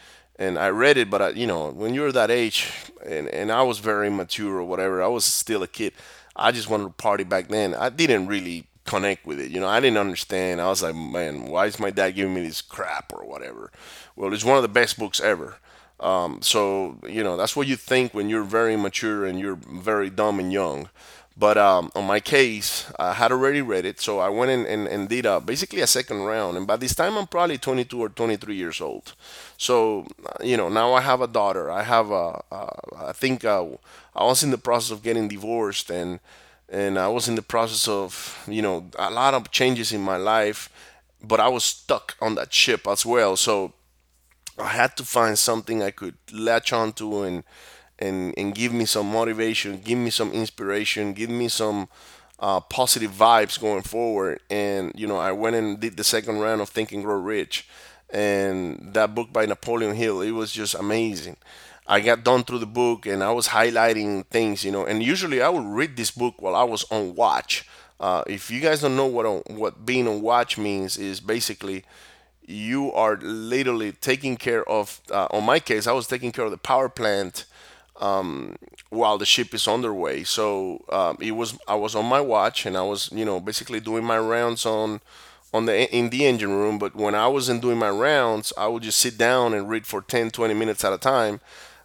and 0.42 0.58
I 0.58 0.70
read 0.70 0.98
it. 0.98 1.10
But 1.10 1.22
I, 1.22 1.30
you 1.30 1.48
know, 1.48 1.70
when 1.70 1.94
you're 1.94 2.12
that 2.12 2.32
age, 2.32 2.72
and 3.06 3.28
and 3.30 3.52
I 3.52 3.62
was 3.62 3.80
very 3.80 4.10
mature 4.10 4.58
or 4.58 4.64
whatever, 4.64 5.02
I 5.02 5.08
was 5.08 5.24
still 5.24 5.64
a 5.64 5.68
kid. 5.68 5.94
I 6.36 6.52
just 6.52 6.70
wanted 6.70 6.86
to 6.86 6.90
party 6.92 7.24
back 7.24 7.48
then. 7.48 7.76
I 7.76 7.90
didn't 7.90 8.28
really 8.28 8.66
connect 8.86 9.26
with 9.26 9.40
it. 9.40 9.52
You 9.52 9.60
know, 9.60 9.68
I 9.68 9.80
didn't 9.80 10.00
understand. 10.00 10.60
I 10.60 10.68
was 10.68 10.82
like, 10.82 10.96
man, 10.96 11.46
why 11.46 11.68
is 11.68 11.80
my 11.80 11.92
dad 11.92 12.12
giving 12.12 12.34
me 12.34 12.42
this 12.42 12.62
crap 12.62 13.14
or 13.14 13.26
whatever? 13.26 13.72
Well, 14.16 14.34
it's 14.34 14.44
one 14.44 14.58
of 14.58 14.64
the 14.64 14.80
best 14.80 14.98
books 14.98 15.20
ever. 15.20 15.58
Um, 16.00 16.42
so 16.42 16.98
you 17.08 17.24
know, 17.24 17.38
that's 17.38 17.56
what 17.56 17.68
you 17.68 17.76
think 17.76 18.14
when 18.14 18.28
you're 18.28 18.44
very 18.44 18.76
mature 18.76 19.26
and 19.26 19.40
you're 19.40 19.60
very 19.86 20.10
dumb 20.10 20.40
and 20.40 20.52
young. 20.52 20.90
But 21.38 21.58
um, 21.58 21.92
on 21.96 22.06
my 22.06 22.20
case, 22.20 22.92
I 23.00 23.14
had 23.14 23.32
already 23.32 23.62
read 23.62 23.86
it, 23.86 24.02
so 24.02 24.20
I 24.20 24.30
went 24.30 24.52
in 24.52 24.66
and, 24.66 24.88
and 24.88 25.08
did 25.08 25.26
a, 25.26 25.40
basically 25.40 25.80
a 25.82 25.88
second 25.88 26.24
round. 26.24 26.58
And 26.58 26.68
by 26.68 26.76
this 26.76 26.94
time, 26.94 27.18
I'm 27.18 27.28
probably 27.28 27.58
22 27.58 28.00
or 28.00 28.10
23 28.10 28.54
years 28.56 28.82
old. 28.82 29.14
So, 29.58 30.08
uh, 30.26 30.44
you 30.44 30.58
know, 30.58 30.68
now 30.68 30.94
I 30.94 31.02
have 31.02 31.22
a 31.22 31.28
daughter. 31.28 31.72
I 31.72 31.84
have 31.84 32.12
a, 32.12 32.44
a 32.52 33.08
I 33.08 33.12
think 33.14 33.46
uh, 33.46 33.66
I 34.16 34.26
was 34.26 34.44
in 34.44 34.52
the 34.52 34.58
process 34.58 34.92
of 34.92 35.04
getting 35.04 35.30
divorced, 35.30 35.90
and 35.90 36.20
and 36.68 37.00
I 37.00 37.08
was 37.08 37.28
in 37.28 37.36
the 37.36 37.42
process 37.42 37.88
of, 37.88 38.44
you 38.48 38.62
know, 38.62 38.90
a 38.98 39.12
lot 39.12 39.34
of 39.34 39.52
changes 39.52 39.92
in 39.92 40.02
my 40.02 40.18
life. 40.18 40.70
But 41.24 41.40
I 41.40 41.50
was 41.50 41.64
stuck 41.64 42.16
on 42.22 42.36
that 42.36 42.54
ship 42.54 42.88
as 42.88 43.06
well. 43.06 43.36
So 43.36 43.74
I 44.58 44.70
had 44.70 44.96
to 44.98 45.04
find 45.06 45.38
something 45.38 45.84
I 45.84 45.92
could 45.92 46.16
latch 46.32 46.72
onto 46.74 47.24
and 47.24 47.44
and 48.02 48.34
and 48.38 48.56
give 48.56 48.74
me 48.74 48.86
some 48.86 49.12
motivation, 49.12 49.78
give 49.78 49.98
me 49.98 50.10
some 50.10 50.32
inspiration, 50.32 51.14
give 51.14 51.30
me 51.30 51.48
some 51.48 51.88
uh, 52.40 52.60
positive 52.60 53.12
vibes 53.12 53.60
going 53.60 53.84
forward. 53.84 54.40
And 54.50 54.92
you 54.96 55.08
know, 55.08 55.18
I 55.18 55.32
went 55.32 55.56
and 55.56 55.80
did 55.80 55.98
the 55.98 56.04
second 56.04 56.40
round 56.40 56.62
of 56.62 56.70
Think 56.70 56.92
and 56.92 57.04
Grow 57.04 57.20
Rich, 57.20 57.68
and 58.10 58.94
that 58.94 59.16
book 59.16 59.32
by 59.32 59.46
Napoleon 59.46 59.96
Hill. 59.96 60.22
It 60.22 60.32
was 60.32 60.52
just 60.52 60.76
amazing. 60.76 61.38
I 61.88 62.00
got 62.00 62.24
done 62.24 62.44
through 62.44 62.60
the 62.60 62.68
book 62.68 63.06
and 63.06 63.24
I 63.24 63.32
was 63.32 63.50
highlighting 63.50 64.26
things, 64.28 64.64
you 64.64 64.72
know. 64.72 64.86
And 64.86 65.04
usually 65.04 65.42
I 65.42 65.50
would 65.50 65.66
read 65.66 65.98
this 65.98 66.12
book 66.12 66.42
while 66.42 66.56
I 66.56 66.64
was 66.64 66.86
on 66.92 67.16
watch. 67.16 67.68
Uh, 68.00 68.24
if 68.28 68.50
you 68.50 68.62
guys 68.62 68.82
don't 68.82 68.96
know 68.96 69.08
what 69.08 69.26
on, 69.26 69.42
what 69.48 69.86
being 69.86 70.08
on 70.08 70.22
watch 70.22 70.58
means, 70.58 70.98
is 70.98 71.20
basically 71.20 71.84
you 72.46 72.92
are 72.94 73.18
literally 73.18 73.92
taking 73.92 74.38
care 74.38 74.68
of. 74.70 75.02
Uh, 75.12 75.28
on 75.32 75.44
my 75.46 75.60
case, 75.60 75.86
I 75.86 75.92
was 75.92 76.08
taking 76.08 76.32
care 76.32 76.46
of 76.46 76.52
the 76.52 76.58
power 76.58 76.90
plant 76.90 77.46
um, 78.02 78.56
while 78.90 79.18
the 79.18 79.26
ship 79.26 79.54
is 79.54 79.68
underway. 79.68 80.24
So 80.24 80.84
um, 80.92 81.18
it 81.22 81.32
was 81.32 81.58
I 81.68 81.76
was 81.76 81.96
on 81.96 82.06
my 82.06 82.20
watch 82.22 82.66
and 82.66 82.76
I 82.78 82.82
was 82.84 83.10
you 83.12 83.26
know 83.26 83.40
basically 83.40 83.80
doing 83.80 84.04
my 84.04 84.20
rounds 84.20 84.66
on 84.66 85.02
on 85.54 85.66
the 85.66 85.94
in 85.96 86.10
the 86.10 86.26
engine 86.26 86.52
room. 86.52 86.80
But 86.80 86.96
when 86.96 87.16
I 87.16 87.28
wasn't 87.28 87.62
doing 87.62 87.78
my 87.78 87.90
rounds, 87.90 88.52
I 88.58 88.68
would 88.68 88.84
just 88.84 89.00
sit 89.00 89.18
down 89.18 89.54
and 89.54 89.70
read 89.70 89.86
for 89.86 90.02
10, 90.02 90.32
20 90.32 90.54
minutes 90.54 90.84
at 90.84 90.94
a 90.94 90.98
time. 90.98 91.40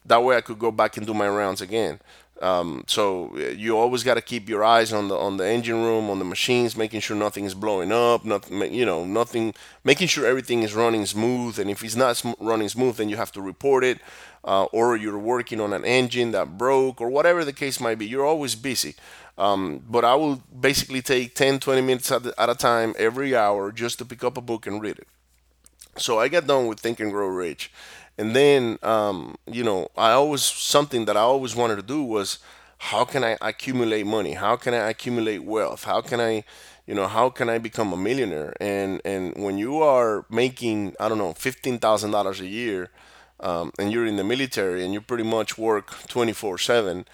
That 0.05 0.23
way 0.23 0.37
I 0.37 0.41
could 0.41 0.59
go 0.59 0.71
back 0.71 0.97
and 0.97 1.07
do 1.07 1.15
my 1.15 1.29
rounds 1.29 1.61
again. 1.61 2.01
Um, 2.43 2.85
so 2.87 3.35
you 3.37 3.79
always 3.79 4.03
got 4.03 4.15
to 4.15 4.21
keep 4.21 4.49
your 4.49 4.63
eyes 4.63 4.93
on 4.93 5.09
the 5.09 5.17
on 5.17 5.39
the 5.39 5.47
engine 5.47 5.83
room, 5.83 6.11
on 6.11 6.19
the 6.19 6.25
machines, 6.25 6.77
making 6.77 7.01
sure 7.01 7.17
nothing 7.17 7.45
is 7.45 7.55
blowing 7.55 7.93
up, 7.93 8.25
nothing, 8.25 8.75
you 8.75 8.85
know, 8.85 9.05
nothing, 9.07 9.55
making 9.85 10.09
sure 10.09 10.27
everything 10.27 10.63
is 10.63 10.75
running 10.75 11.07
smooth. 11.07 11.59
And 11.59 11.71
if 11.71 11.83
it's 11.83 11.97
not 11.97 12.19
sm- 12.19 12.33
running 12.39 12.69
smooth, 12.69 12.97
then 12.97 13.09
you 13.09 13.17
have 13.17 13.33
to 13.33 13.41
report 13.41 13.85
it, 13.85 14.01
uh, 14.45 14.65
or 14.65 14.97
you're 14.97 15.19
working 15.19 15.61
on 15.61 15.73
an 15.73 15.85
engine 15.85 16.33
that 16.33 16.59
broke, 16.59 17.01
or 17.01 17.09
whatever 17.09 17.43
the 17.43 17.55
case 17.55 17.81
might 17.81 17.99
be. 17.99 18.07
You're 18.07 18.27
always 18.27 18.55
busy. 18.55 18.95
Um, 19.39 19.83
but 19.89 20.05
I 20.05 20.15
will 20.15 20.37
basically 20.37 21.03
take 21.03 21.35
10, 21.35 21.61
20 21.61 21.81
minutes 21.81 22.11
at, 22.11 22.27
at 22.27 22.51
a 22.51 22.55
time 22.55 22.95
every 22.99 23.35
hour 23.35 23.71
just 23.73 23.99
to 23.99 24.05
pick 24.05 24.25
up 24.25 24.37
a 24.37 24.41
book 24.41 24.67
and 24.67 24.81
read 24.81 24.99
it. 24.99 25.09
So 25.99 26.19
I 26.19 26.29
got 26.29 26.47
done 26.47 26.67
with 26.67 26.81
Think 26.81 27.01
and 27.01 27.11
Grow 27.11 27.29
Rich 27.29 27.71
and 28.19 28.35
then, 28.35 28.79
um, 28.83 29.37
you 29.47 29.63
know, 29.63 29.91
I 29.97 30.13
always, 30.13 30.43
something 30.43 31.05
that 31.05 31.17
I 31.17 31.21
always 31.21 31.55
wanted 31.55 31.77
to 31.77 31.83
do 31.83 32.03
was 32.03 32.39
how 32.79 33.05
can 33.05 33.25
I 33.25 33.37
accumulate 33.41 34.07
money? 34.07 34.33
How 34.33 34.57
can 34.57 34.75
I 34.75 34.89
accumulate 34.89 35.45
wealth? 35.45 35.85
How 35.85 36.01
can 36.01 36.21
I, 36.21 36.45
you 36.87 36.95
know, 36.95 37.07
how 37.07 37.31
can 37.31 37.49
I 37.49 37.59
become 37.59 37.93
a 37.93 37.97
millionaire? 37.97 38.55
And, 38.61 39.01
and 39.05 39.35
when 39.37 39.59
you 39.59 39.83
are 39.83 40.25
making, 40.31 40.95
I 40.99 41.09
don't 41.09 41.19
know, 41.19 41.33
$15,000 41.33 42.41
a 42.41 42.47
year, 42.47 42.91
um, 43.41 43.73
and 43.79 43.93
you're 43.93 44.07
in 44.07 44.17
the 44.17 44.25
military 44.25 44.85
and 44.85 44.95
you 44.95 45.01
pretty 45.01 45.25
much 45.25 45.59
work 45.59 45.95
24 46.09 46.59
7, 46.59 47.05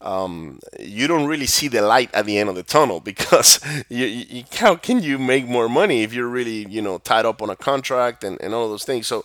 um, 0.00 0.60
you 0.78 1.06
don't 1.06 1.26
really 1.26 1.46
see 1.46 1.66
the 1.66 1.80
light 1.80 2.10
at 2.14 2.26
the 2.26 2.38
end 2.38 2.48
of 2.48 2.54
the 2.54 2.62
tunnel 2.62 3.00
because 3.04 3.60
you, 3.88 4.06
you, 4.06 4.44
how 4.52 4.76
can 4.76 5.02
you 5.02 5.18
make 5.18 5.46
more 5.46 5.68
money 5.68 6.02
if 6.02 6.12
you're 6.12 6.28
really 6.28 6.66
you 6.68 6.82
know 6.82 6.98
tied 6.98 7.26
up 7.26 7.40
on 7.42 7.50
a 7.50 7.56
contract 7.56 8.22
and, 8.22 8.40
and 8.40 8.54
all 8.54 8.68
those 8.68 8.84
things 8.84 9.06
so 9.06 9.24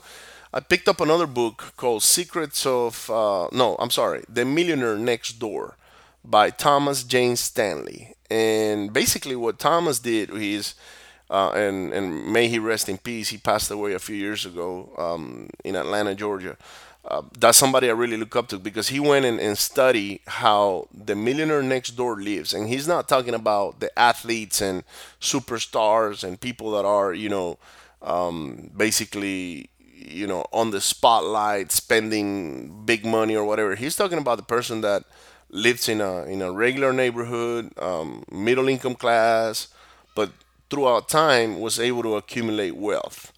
I 0.51 0.59
picked 0.59 0.87
up 0.89 0.99
another 0.99 1.27
book 1.27 1.73
called 1.77 2.01
Secrets 2.01 2.65
of, 2.65 3.09
uh, 3.09 3.49
no, 3.51 3.75
I'm 3.77 3.91
sorry, 3.91 4.23
The 4.27 4.45
Millionaire 4.45 4.97
Next 4.97 5.33
Door 5.33 5.77
by 6.25 6.49
Thomas 6.49 7.03
James 7.03 7.39
Stanley. 7.39 8.15
And 8.31 8.91
basically, 8.91 9.35
what 9.35 9.59
Thomas 9.59 9.99
did 9.99 10.31
is, 10.31 10.73
uh, 11.29 11.51
and, 11.51 11.93
and 11.93 12.33
may 12.33 12.47
he 12.47 12.57
rest 12.57 12.89
in 12.89 12.97
peace, 12.97 13.29
he 13.29 13.37
passed 13.37 13.69
away 13.69 13.93
a 13.93 13.99
few 13.99 14.15
years 14.15 14.43
ago 14.45 14.91
um, 14.97 15.49
in 15.63 15.75
Atlanta, 15.75 16.15
Georgia. 16.15 16.57
Uh, 17.05 17.21
that's 17.37 17.57
somebody 17.57 17.87
I 17.87 17.93
really 17.93 18.17
look 18.17 18.35
up 18.35 18.47
to 18.49 18.57
because 18.57 18.89
he 18.89 18.99
went 18.99 19.25
in 19.25 19.39
and 19.39 19.57
studied 19.57 20.21
how 20.27 20.87
the 20.93 21.15
millionaire 21.15 21.61
next 21.61 21.91
door 21.91 22.19
lives. 22.19 22.53
And 22.53 22.67
he's 22.67 22.87
not 22.87 23.07
talking 23.07 23.35
about 23.35 23.79
the 23.79 23.97
athletes 23.97 24.61
and 24.61 24.83
superstars 25.21 26.23
and 26.23 26.39
people 26.41 26.71
that 26.71 26.85
are, 26.85 27.13
you 27.13 27.29
know, 27.29 27.57
um, 28.01 28.71
basically 28.75 29.69
you 30.09 30.27
know 30.27 30.45
on 30.51 30.71
the 30.71 30.81
spotlight 30.81 31.71
spending 31.71 32.83
big 32.85 33.05
money 33.05 33.35
or 33.35 33.45
whatever. 33.45 33.75
He's 33.75 33.95
talking 33.95 34.17
about 34.17 34.37
the 34.37 34.43
person 34.43 34.81
that 34.81 35.03
lives 35.49 35.89
in 35.89 36.01
a 36.01 36.23
in 36.25 36.41
a 36.41 36.51
regular 36.51 36.93
neighborhood 36.93 37.71
um, 37.79 38.23
middle 38.31 38.67
income 38.69 38.95
class 38.95 39.67
but 40.15 40.31
throughout 40.69 41.09
time 41.09 41.59
was 41.59 41.79
able 41.79 42.03
to 42.03 42.15
accumulate 42.15 42.75
wealth. 42.75 43.31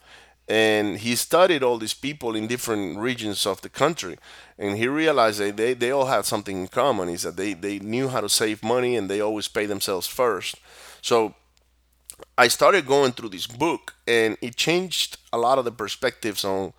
And 0.48 0.98
he 0.98 1.16
studied 1.16 1.64
all 1.64 1.78
these 1.78 1.94
people 1.94 2.36
in 2.36 2.48
different 2.48 2.98
regions 2.98 3.46
of 3.46 3.62
the 3.62 3.70
country 3.70 4.18
and 4.58 4.78
he 4.78 4.88
realized 4.88 5.40
that 5.40 5.56
they, 5.58 5.74
they 5.74 5.92
all 5.92 6.06
had 6.08 6.26
something 6.26 6.58
in 6.62 6.68
common 6.68 7.10
is 7.10 7.24
that 7.24 7.38
they, 7.38 7.54
they 7.54 7.80
knew 7.80 8.10
how 8.10 8.22
to 8.22 8.30
save 8.30 8.64
money 8.64 8.96
and 8.98 9.10
they 9.10 9.22
always 9.22 9.48
pay 9.48 9.66
themselves 9.66 10.08
first. 10.08 10.56
So 11.02 11.36
I 12.38 12.48
started 12.48 12.86
going 12.86 13.12
through 13.12 13.30
this 13.30 13.48
book, 13.48 13.96
and 14.08 14.38
it 14.42 14.56
changed 14.56 15.18
a 15.32 15.38
lot 15.38 15.58
of 15.58 15.66
the 15.66 15.72
perspectives 15.72 16.44
on 16.44 16.74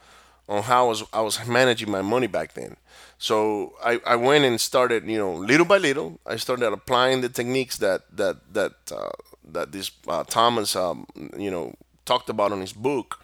on 0.49 0.63
how 0.63 0.85
I 0.85 0.89
was 0.89 1.05
I 1.13 1.21
was 1.21 1.47
managing 1.47 1.91
my 1.91 2.03
money 2.03 2.27
back 2.27 2.55
then. 2.55 2.77
So 3.19 3.75
I, 3.85 4.01
I 4.05 4.17
went 4.17 4.45
and 4.45 4.61
started, 4.61 5.07
you 5.07 5.17
know, 5.17 5.33
little 5.33 5.65
by 5.65 5.79
little, 5.79 6.19
I 6.27 6.37
started 6.37 6.73
applying 6.73 7.21
the 7.21 7.29
techniques 7.29 7.77
that 7.79 8.03
that 8.17 8.37
that 8.53 8.73
uh, 8.91 9.11
that 9.53 9.73
this 9.73 9.91
uh, 10.09 10.25
Thomas, 10.25 10.75
um, 10.75 11.07
you 11.39 11.51
know, 11.51 11.75
talked 12.05 12.29
about 12.29 12.53
on 12.53 12.61
his 12.61 12.73
book. 12.73 13.21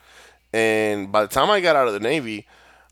And 0.53 1.11
by 1.11 1.23
the 1.23 1.29
time 1.29 1.51
I 1.51 1.61
got 1.61 1.77
out 1.77 1.89
of 1.89 1.95
the 1.95 2.01
Navy, 2.01 2.47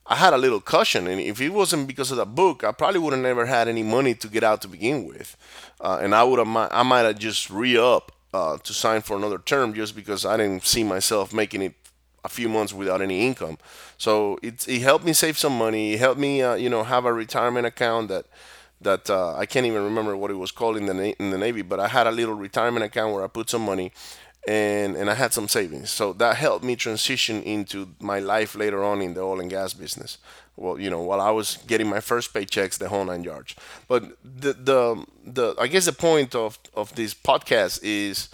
I 0.09 0.17
had 0.17 0.35
a 0.35 0.39
little 0.39 0.61
cushion, 0.61 1.07
and 1.07 1.21
if 1.21 1.41
it 1.41 1.51
wasn't 1.51 1.89
because 1.89 2.11
of 2.11 2.17
that 2.19 2.35
book, 2.35 2.63
I 2.63 2.73
probably 2.73 3.01
would 3.01 3.13
have 3.13 3.23
never 3.23 3.47
had 3.47 3.67
any 3.67 3.83
money 3.83 4.15
to 4.15 4.29
get 4.29 4.45
out 4.45 4.61
to 4.63 4.69
begin 4.69 5.07
with, 5.07 5.37
uh, 5.81 5.99
and 6.01 6.15
I 6.15 6.23
would 6.23 6.39
have 6.39 6.49
I 6.71 6.83
might 6.83 7.01
have 7.01 7.19
just 7.19 7.51
re 7.51 7.77
up 7.77 8.13
uh, 8.33 8.59
to 8.59 8.73
sign 8.73 9.03
for 9.03 9.17
another 9.17 9.39
term 9.39 9.75
just 9.75 9.95
because 9.95 10.25
I 10.25 10.37
didn't 10.37 10.65
see 10.65 10.85
myself 10.85 11.33
making 11.33 11.63
it 11.63 11.75
a 12.25 12.29
few 12.29 12.49
months 12.49 12.73
without 12.73 13.01
any 13.01 13.27
income. 13.27 13.57
So 13.99 14.39
it, 14.43 14.69
it 14.69 14.83
helped 14.83 15.05
me 15.05 15.13
save 15.13 15.39
some 15.39 15.57
money. 15.57 15.95
It 15.95 16.01
helped 16.01 16.21
me, 16.21 16.43
uh, 16.43 16.55
you 16.55 16.69
know, 16.69 16.83
have 16.85 17.05
a 17.05 17.13
retirement 17.13 17.67
account 17.67 18.09
that 18.09 18.27
that 18.79 19.09
uh, 19.09 19.35
I 19.35 19.47
can't 19.47 19.65
even 19.65 19.83
remember 19.83 20.15
what 20.17 20.31
it 20.31 20.35
was 20.35 20.51
called 20.51 20.77
in 20.77 20.87
the 20.87 21.17
in 21.19 21.31
the 21.31 21.39
Navy, 21.39 21.63
but 21.63 21.81
I 21.81 21.89
had 21.89 22.07
a 22.07 22.11
little 22.11 22.35
retirement 22.35 22.85
account 22.85 23.15
where 23.15 23.25
I 23.25 23.27
put 23.29 23.49
some 23.49 23.63
money, 23.63 23.93
and 24.47 24.97
and 24.97 25.09
I 25.09 25.15
had 25.15 25.33
some 25.33 25.49
savings. 25.49 25.91
So 25.91 26.13
that 26.15 26.37
helped 26.37 26.65
me 26.65 26.77
transition 26.77 27.43
into 27.43 27.95
my 28.01 28.19
life 28.19 28.55
later 28.55 28.85
on 28.85 29.01
in 29.01 29.15
the 29.15 29.23
oil 29.23 29.41
and 29.41 29.49
gas 29.49 29.73
business 29.73 30.19
well, 30.57 30.79
you 30.81 30.91
know, 30.91 31.01
while 31.03 31.21
I 31.21 31.31
was 31.31 31.59
getting 31.67 31.89
my 31.89 32.01
first 32.01 32.33
paychecks, 32.35 32.79
the 32.79 32.89
whole 32.89 33.05
nine 33.05 33.25
yards. 33.25 33.55
But 33.89 34.17
the 34.25 34.53
the 34.55 35.07
the 35.25 35.55
I 35.59 35.67
guess 35.69 35.87
the 35.87 35.93
point 35.93 36.35
of 36.35 36.59
of 36.75 36.95
this 36.95 37.15
podcast 37.15 37.81
is 37.83 38.29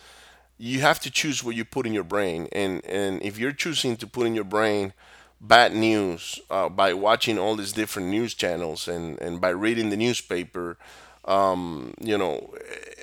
you 0.59 0.81
have 0.81 1.01
to 1.01 1.11
choose 1.11 1.43
what 1.45 1.57
you 1.57 1.65
put 1.65 1.87
in 1.87 1.93
your 1.93 2.05
brain, 2.05 2.49
and 2.53 2.85
and 2.85 3.23
if 3.23 3.39
you're 3.39 3.53
choosing 3.53 3.97
to 3.99 4.07
put 4.07 4.27
in 4.27 4.35
your 4.35 4.45
brain 4.45 4.93
bad 5.41 5.75
news 5.75 6.41
uh, 6.51 6.69
by 6.69 6.95
watching 6.95 7.39
all 7.39 7.57
these 7.57 7.73
different 7.73 8.09
news 8.09 8.35
channels 8.35 8.89
and 8.89 9.21
and 9.21 9.41
by 9.41 9.51
reading 9.51 9.91
the 9.91 9.97
newspaper. 9.97 10.77
um, 11.25 11.95
you 12.01 12.19
know, 12.19 12.53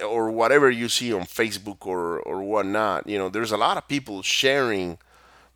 or 0.06 0.30
whatever 0.32 0.70
you 0.70 0.90
see 0.90 1.14
on 1.14 1.22
Facebook 1.22 1.86
or 1.86 2.20
or 2.20 2.42
whatnot. 2.44 3.08
You 3.08 3.18
know, 3.18 3.30
there's 3.30 3.52
a 3.52 3.58
lot 3.58 3.78
of 3.78 3.88
people 3.88 4.22
sharing 4.22 4.98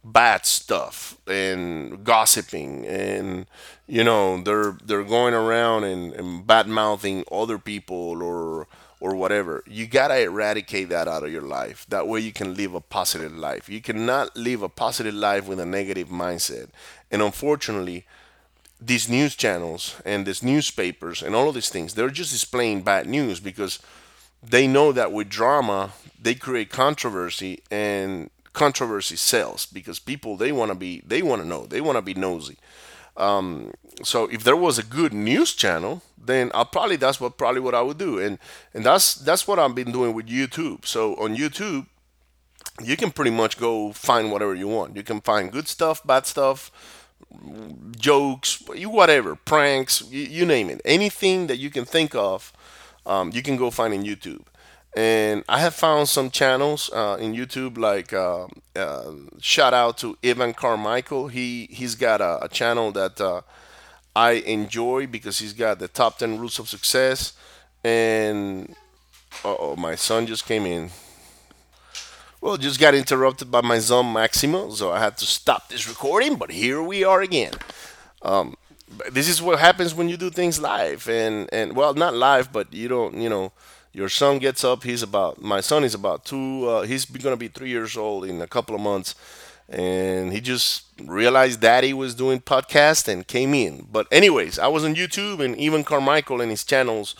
bad 0.04 0.46
stuff 0.46 1.18
and 1.28 2.04
gossiping 2.04 2.86
and 2.86 3.46
you 3.88 4.04
know 4.04 4.42
they're 4.42 4.78
they're 4.84 5.04
going 5.04 5.34
around 5.34 5.86
and, 5.86 6.14
and 6.14 6.46
bad 6.46 6.68
mouthing 6.68 7.24
other 7.32 7.58
people 7.58 8.22
or 8.22 8.68
or 9.00 9.16
whatever. 9.16 9.64
You 9.68 9.86
gotta 9.86 10.22
eradicate 10.22 10.90
that 10.90 11.10
out 11.10 11.24
of 11.24 11.32
your 11.32 11.42
life. 11.42 11.86
That 11.90 12.08
way 12.08 12.22
you 12.22 12.32
can 12.32 12.56
live 12.56 12.74
a 12.74 12.80
positive 12.80 13.36
life. 13.36 13.68
You 13.68 13.82
cannot 13.82 14.36
live 14.38 14.62
a 14.62 14.70
positive 14.70 15.14
life 15.14 15.46
with 15.46 15.60
a 15.60 15.66
negative 15.66 16.08
mindset. 16.08 16.70
And 17.12 17.22
unfortunately 17.22 18.06
these 18.86 19.08
news 19.10 19.36
channels 19.36 20.02
and 20.06 20.26
these 20.26 20.44
newspapers 20.44 21.22
and 21.22 21.36
all 21.36 21.48
of 21.48 21.56
these 21.56 21.70
things 21.70 21.94
they're 21.94 22.10
just 22.10 22.32
displaying 22.32 22.82
bad 22.82 23.08
news 23.08 23.40
because 23.40 23.80
they 24.42 24.68
know 24.68 24.92
that 24.92 25.12
with 25.12 25.30
drama 25.30 25.92
they 26.22 26.36
create 26.36 26.70
controversy 26.70 27.62
and 27.72 28.30
controversy 28.54 29.16
sells 29.16 29.66
because 29.66 30.00
people 30.00 30.38
they 30.38 30.52
want 30.52 30.70
to 30.70 30.76
be 30.76 31.02
they 31.06 31.22
want 31.22 31.42
to 31.42 31.48
know 31.48 31.66
they 31.66 31.82
want 31.82 31.98
to 31.98 32.02
be 32.02 32.14
nosy. 32.14 32.58
So 34.04 34.26
if 34.28 34.44
there 34.44 34.56
was 34.56 34.78
a 34.78 34.84
good 34.84 35.14
news 35.14 35.54
channel 35.54 36.02
then 36.26 36.52
i 36.54 36.64
probably 36.64 36.96
that's 36.96 37.20
what 37.20 37.38
probably 37.38 37.60
what 37.62 37.76
i 37.76 37.82
would 37.82 37.98
do. 37.98 38.20
And 38.20 38.40
and 38.74 38.86
that's 38.86 39.16
that's 39.16 39.48
what 39.48 39.60
i've 39.60 39.76
been 39.76 39.92
doing 39.92 40.14
with 40.14 40.28
youtube. 40.28 40.86
So 40.86 41.16
on 41.16 41.36
youtube 41.36 41.88
you 42.84 42.98
can 42.98 43.12
pretty 43.12 43.32
much 43.32 43.60
go 43.60 43.92
find 43.94 44.32
whatever 44.32 44.56
you 44.56 44.68
want. 44.68 44.96
You 44.96 45.04
can 45.04 45.22
find 45.22 45.52
good 45.52 45.68
stuff 45.68 46.06
bad 46.06 46.26
stuff 46.26 46.72
jokes 47.98 48.62
you 48.76 48.90
whatever 48.90 49.36
pranks 49.36 50.04
you, 50.10 50.22
you 50.22 50.46
name 50.46 50.70
it. 50.70 50.82
Anything 50.86 51.48
that 51.48 51.58
you 51.58 51.70
can 51.70 51.86
think 51.86 52.16
of 52.16 52.54
um, 53.06 53.32
you 53.34 53.42
can 53.42 53.58
go 53.58 53.70
find 53.72 53.94
in 53.94 54.04
YouTube. 54.04 54.46
And 54.96 55.44
I 55.50 55.60
have 55.60 55.74
found 55.74 56.08
some 56.08 56.30
channels 56.30 56.92
uh, 56.94 57.18
in 57.20 57.34
YouTube, 57.34 57.78
like 57.78 58.14
uh, 58.14 58.48
uh, 58.76 59.12
shout 59.42 59.74
out 59.74 59.98
to 60.00 60.18
Evan 60.24 60.54
Carmichael. 60.54 61.30
He 61.30 61.68
he's 61.72 61.96
got 61.96 62.22
a, 62.22 62.44
a 62.46 62.48
channel 62.48 62.92
that 62.92 63.20
uh, 63.20 63.42
I 64.16 64.34
enjoy 64.34 65.08
because 65.08 65.40
he's 65.40 65.54
got 65.54 65.80
the 65.80 65.88
top 65.88 66.20
ten 66.20 66.38
rules 66.38 66.60
of 66.60 66.70
success. 66.70 67.34
And 67.84 68.76
oh, 69.44 69.76
my 69.76 69.96
son 69.96 70.28
just 70.28 70.46
came 70.46 70.66
in. 70.66 70.92
Well, 72.40 72.58
just 72.58 72.80
got 72.80 72.94
interrupted 72.94 73.50
by 73.50 73.62
my 73.62 73.80
son 73.80 74.14
Maximo, 74.14 74.70
so 74.70 74.92
I 74.92 75.00
had 75.00 75.18
to 75.18 75.26
stop 75.26 75.70
this 75.70 75.90
recording. 75.90 76.36
But 76.36 76.52
here 76.52 76.84
we 76.84 77.04
are 77.04 77.22
again 77.22 77.54
this 79.12 79.30
is 79.30 79.42
what 79.42 79.60
happens 79.60 79.94
when 79.94 80.10
you 80.10 80.18
do 80.18 80.30
things 80.30 80.60
live 80.60 81.08
and 81.10 81.50
and 81.52 81.76
well 81.76 81.94
not 81.94 82.14
live 82.14 82.52
but 82.52 82.72
you 82.74 82.88
don't 82.88 83.16
you 83.16 83.30
know 83.30 83.52
your 83.94 84.10
son 84.10 84.40
gets 84.40 84.64
up 84.64 84.84
he's 84.84 85.04
about 85.04 85.42
my 85.42 85.62
son 85.62 85.84
is 85.84 85.94
about 85.94 86.26
two 86.26 86.68
uh, 86.68 86.82
he's 86.82 87.06
gonna 87.06 87.38
be 87.38 87.48
three 87.48 87.70
years 87.70 87.96
old 87.96 88.26
in 88.26 88.42
a 88.42 88.48
couple 88.48 88.76
of 88.76 88.82
months. 88.82 89.16
And 89.70 90.34
he 90.34 90.42
just 90.42 90.84
realized 91.02 91.62
daddy 91.62 91.94
was 91.94 92.14
doing 92.14 92.42
podcast 92.42 93.08
and 93.08 93.26
came 93.26 93.54
in. 93.54 93.88
But 93.92 94.08
anyways 94.12 94.60
i 94.60 94.68
was 94.68 94.84
on 94.84 94.96
youtube 94.96 95.40
and 95.44 95.60
Evan 95.60 95.84
Carmichael 95.84 96.42
and 96.42 96.52
his 96.52 96.64
channels 96.64 97.16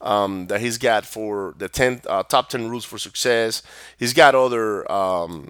um, 0.00 0.46
that 0.46 0.60
he's 0.60 0.78
got 0.78 1.04
for 1.04 1.54
the 1.58 1.68
10 1.68 2.02
uh, 2.06 2.22
top 2.22 2.48
10 2.48 2.68
rules 2.68 2.84
for 2.84 2.98
success. 2.98 3.62
He's 3.98 4.12
got 4.12 4.34
other 4.34 4.90
um, 4.90 5.48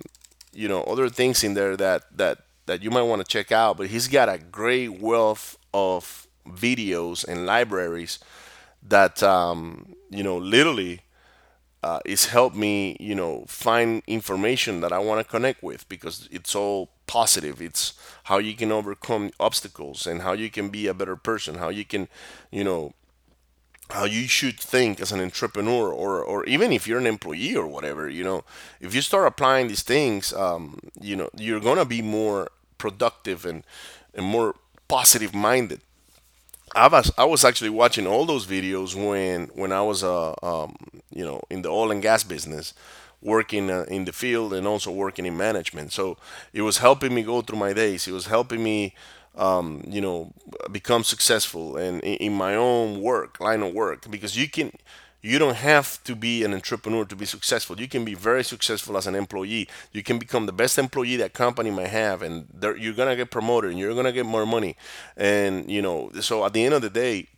you 0.53 0.69
know 0.69 0.83
other 0.85 1.09
things 1.09 1.45
in 1.45 1.55
there 1.55 1.77
that 1.77 2.05
that 2.17 2.39
that 2.67 2.83
you 2.83 2.91
might 2.91 3.03
want 3.03 3.21
to 3.21 3.27
check 3.27 3.53
out. 3.53 3.77
But 3.77 3.89
he's 3.89 4.09
got 4.09 4.29
a 4.29 4.39
great 4.39 5.01
wealth 5.01 5.59
of 5.75 6.27
videos 6.47 7.27
and 7.27 7.45
libraries 7.47 8.19
that 8.89 9.23
um, 9.23 9.95
you 10.11 10.23
know 10.23 10.37
literally 10.37 11.01
uh, 11.83 12.01
it's 12.05 12.27
helped 12.27 12.57
me 12.57 12.97
you 13.01 13.15
know 13.15 13.45
find 13.47 14.03
information 14.07 14.81
that 14.81 14.93
I 14.93 14.99
want 14.99 15.21
to 15.21 15.31
connect 15.31 15.63
with 15.63 15.89
because 15.89 16.29
it's 16.31 16.55
all 16.55 16.91
positive. 17.07 17.63
It's 17.63 17.95
how 18.25 18.39
you 18.39 18.55
can 18.55 18.73
overcome 18.73 19.31
obstacles 19.41 20.07
and 20.07 20.23
how 20.23 20.33
you 20.33 20.51
can 20.51 20.69
be 20.69 20.87
a 20.87 20.95
better 20.95 21.17
person. 21.17 21.57
How 21.57 21.69
you 21.69 21.85
can 21.85 22.09
you 22.51 22.65
know 22.65 22.93
how 23.91 24.05
you 24.05 24.29
should 24.29 24.61
think 24.61 25.01
as 25.01 25.13
an 25.13 25.21
entrepreneur 25.21 25.91
or, 25.91 26.23
or 26.23 26.45
even 26.45 26.73
if 26.73 26.87
you're 26.87 26.99
an 26.99 27.07
employee 27.07 27.57
or 27.57 27.67
whatever 27.67 28.07
you 28.07 28.23
know 28.23 28.45
if 28.81 28.95
you 28.95 29.01
start 29.01 29.27
applying 29.27 29.69
these 29.69 29.83
things 29.83 30.33
um, 30.35 30.79
you 31.01 31.17
know 31.17 31.31
you're 31.37 31.61
gonna 31.61 31.87
be 31.87 32.03
more 32.03 32.51
productive 32.77 33.47
and 33.47 33.65
and 34.15 34.27
more 34.27 34.55
positive 34.89 35.35
minded. 35.35 35.81
I 36.75 36.89
was 36.89 37.13
I 37.19 37.25
was 37.25 37.45
actually 37.45 37.71
watching 37.71 38.07
all 38.07 38.27
those 38.27 38.47
videos 38.47 38.95
when 38.95 39.47
when 39.55 39.73
I 39.73 39.83
was 39.83 40.03
uh 40.03 40.35
um, 40.43 40.77
you 41.11 41.25
know 41.25 41.43
in 41.51 41.63
the 41.63 41.69
oil 41.69 41.91
and 41.91 42.03
gas 42.03 42.25
business, 42.25 42.75
working 43.23 43.71
uh, 43.71 43.85
in 43.89 44.05
the 44.05 44.13
field 44.13 44.53
and 44.53 44.67
also 44.67 44.91
working 44.91 45.27
in 45.27 45.37
management. 45.37 45.93
So 45.93 46.17
it 46.53 46.63
was 46.63 46.79
helping 46.79 47.15
me 47.15 47.23
go 47.23 47.43
through 47.43 47.59
my 47.59 47.73
days. 47.73 48.07
It 48.09 48.13
was 48.13 48.27
helping 48.27 48.63
me 48.63 48.95
um, 49.37 49.83
you 49.89 50.01
know 50.01 50.33
become 50.71 51.05
successful 51.05 51.77
and 51.77 52.01
in, 52.03 52.15
in 52.15 52.33
my 52.33 52.55
own 52.55 53.01
work 53.01 53.41
line 53.41 53.63
of 53.63 53.73
work 53.75 54.11
because 54.11 54.37
you 54.37 54.49
can 54.49 54.73
you 55.29 55.39
don't 55.39 55.57
have 55.57 56.03
to 56.05 56.17
be 56.17 56.43
an 56.43 56.55
entrepreneur 56.55 57.05
to 57.05 57.15
be 57.15 57.27
successful. 57.27 57.79
You 57.79 57.87
can 57.87 58.03
be 58.03 58.15
very 58.15 58.43
successful 58.43 58.97
as 58.97 59.07
an 59.07 59.15
employee. 59.15 59.69
You 59.93 60.03
can 60.03 60.19
become 60.19 60.47
the 60.47 60.53
best 60.53 60.79
employee 60.79 61.17
that 61.17 61.35
company 61.35 61.71
might 61.71 61.89
have, 61.89 62.23
and 62.23 62.47
you're 62.79 62.95
gonna 62.95 63.15
get 63.15 63.31
promoted 63.31 63.71
and 63.71 63.79
you're 63.79 63.95
gonna 63.95 64.13
get 64.13 64.25
more 64.25 64.47
money. 64.47 64.75
And 65.19 65.71
you 65.71 65.83
know, 65.83 66.11
so 66.21 66.47
at 66.47 66.55
the 66.55 66.65
end 66.65 66.73
of 66.73 66.81
the 66.81 66.89
day, 66.89 67.29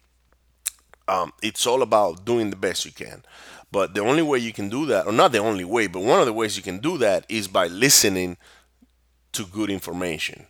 um, 1.09 1.33
it's 1.43 1.67
all 1.67 1.83
about 1.83 2.25
doing 2.25 2.51
the 2.51 2.57
best 2.57 2.85
you 2.85 2.93
can. 2.93 3.25
But 3.73 3.95
the 3.95 4.03
only 4.03 4.23
way 4.23 4.39
you 4.39 4.53
can 4.53 4.69
do 4.69 4.87
that, 4.87 5.09
or 5.09 5.13
not 5.13 5.33
the 5.33 5.39
only 5.39 5.65
way, 5.65 5.89
but 5.89 6.05
one 6.05 6.21
of 6.21 6.27
the 6.27 6.33
ways 6.33 6.57
you 6.57 6.63
can 6.63 6.79
do 6.79 6.97
that 6.99 7.27
is 7.29 7.49
by 7.49 7.67
listening 7.67 8.37
to 9.33 9.45
good 9.45 9.69
information, 9.69 10.47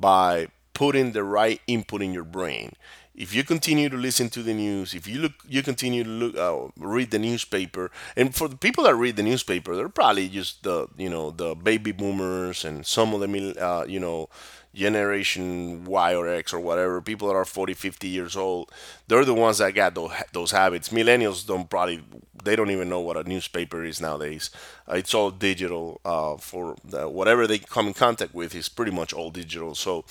by 0.00 0.48
putting 0.74 1.12
the 1.12 1.22
right 1.22 1.60
input 1.68 2.02
in 2.02 2.12
your 2.12 2.24
brain 2.24 2.72
if 3.14 3.34
you 3.34 3.44
continue 3.44 3.88
to 3.88 3.96
listen 3.96 4.30
to 4.30 4.42
the 4.42 4.54
news, 4.54 4.94
if 4.94 5.06
you 5.06 5.20
look, 5.20 5.32
you 5.46 5.62
continue 5.62 6.02
to 6.04 6.10
look, 6.10 6.36
uh, 6.36 6.70
read 6.78 7.10
the 7.10 7.18
newspaper, 7.18 7.90
and 8.16 8.34
for 8.34 8.48
the 8.48 8.56
people 8.56 8.84
that 8.84 8.94
read 8.94 9.16
the 9.16 9.22
newspaper, 9.22 9.76
they're 9.76 9.88
probably 9.88 10.28
just 10.28 10.62
the, 10.62 10.88
you 10.96 11.10
know, 11.10 11.30
the 11.30 11.54
baby 11.54 11.92
boomers 11.92 12.64
and 12.64 12.86
some 12.86 13.12
of 13.12 13.20
the, 13.20 13.64
uh, 13.64 13.84
you 13.84 14.00
know, 14.00 14.28
generation 14.74 15.84
Y 15.84 16.14
or 16.14 16.26
X 16.26 16.52
or 16.52 16.60
whatever, 16.60 17.00
people 17.02 17.28
that 17.28 17.34
are 17.34 17.44
40, 17.44 17.74
50 17.74 18.08
years 18.08 18.36
old, 18.36 18.70
they're 19.08 19.24
the 19.24 19.34
ones 19.34 19.58
that 19.58 19.74
got 19.74 19.94
those, 19.94 20.12
those 20.32 20.50
habits. 20.50 20.88
Millennials 20.88 21.46
don't 21.46 21.68
probably, 21.68 22.02
they 22.42 22.56
don't 22.56 22.70
even 22.70 22.88
know 22.88 23.00
what 23.00 23.16
a 23.16 23.28
newspaper 23.28 23.84
is 23.84 24.00
nowadays. 24.00 24.50
Uh, 24.88 24.94
it's 24.94 25.12
all 25.14 25.30
digital. 25.30 26.00
Uh, 26.04 26.36
for 26.36 26.76
the, 26.84 27.08
whatever 27.08 27.46
they 27.46 27.58
come 27.58 27.86
in 27.86 27.94
contact 27.94 28.34
with 28.34 28.54
is 28.54 28.68
pretty 28.68 28.92
much 28.92 29.12
all 29.12 29.30
digital. 29.30 29.74
So, 29.74 30.04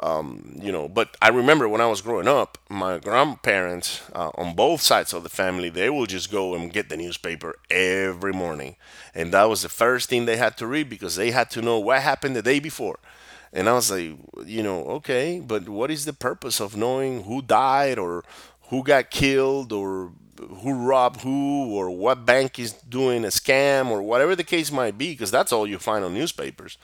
um, 0.00 0.58
you 0.60 0.72
know, 0.72 0.88
but 0.88 1.16
I 1.22 1.28
remember 1.28 1.68
when 1.68 1.80
I 1.80 1.86
was 1.86 2.02
growing 2.02 2.28
up, 2.28 2.58
my 2.68 2.98
grandparents 2.98 4.02
uh, 4.14 4.30
on 4.34 4.54
both 4.54 4.82
sides 4.82 5.14
of 5.14 5.22
the 5.22 5.30
family, 5.30 5.70
they 5.70 5.88
will 5.88 6.06
just 6.06 6.30
go 6.30 6.54
and 6.54 6.72
get 6.72 6.90
the 6.90 6.98
newspaper 6.98 7.56
every 7.70 8.32
morning. 8.32 8.76
And 9.14 9.32
that 9.32 9.44
was 9.44 9.62
the 9.62 9.70
first 9.70 10.10
thing 10.10 10.26
they 10.26 10.36
had 10.36 10.58
to 10.58 10.66
read 10.66 10.90
because 10.90 11.16
they 11.16 11.30
had 11.30 11.50
to 11.52 11.62
know 11.62 11.78
what 11.78 12.02
happened 12.02 12.36
the 12.36 12.42
day 12.42 12.60
before. 12.60 12.98
And 13.52 13.68
I 13.70 13.72
was 13.72 13.90
like, 13.90 14.16
you 14.44 14.62
know, 14.62 14.84
okay, 15.00 15.40
but 15.40 15.66
what 15.68 15.90
is 15.90 16.04
the 16.04 16.12
purpose 16.12 16.60
of 16.60 16.76
knowing 16.76 17.22
who 17.22 17.40
died 17.40 17.98
or 17.98 18.22
who 18.68 18.82
got 18.82 19.10
killed 19.10 19.72
or 19.72 20.12
who 20.38 20.74
robbed 20.74 21.22
who 21.22 21.74
or 21.74 21.88
what 21.90 22.26
bank 22.26 22.58
is 22.58 22.72
doing 22.72 23.24
a 23.24 23.28
scam 23.28 23.88
or 23.88 24.02
whatever 24.02 24.36
the 24.36 24.44
case 24.44 24.70
might 24.70 24.98
be? 24.98 25.12
Because 25.12 25.30
that's 25.30 25.52
all 25.52 25.66
you 25.66 25.78
find 25.78 26.04
on 26.04 26.12
newspapers. 26.12 26.76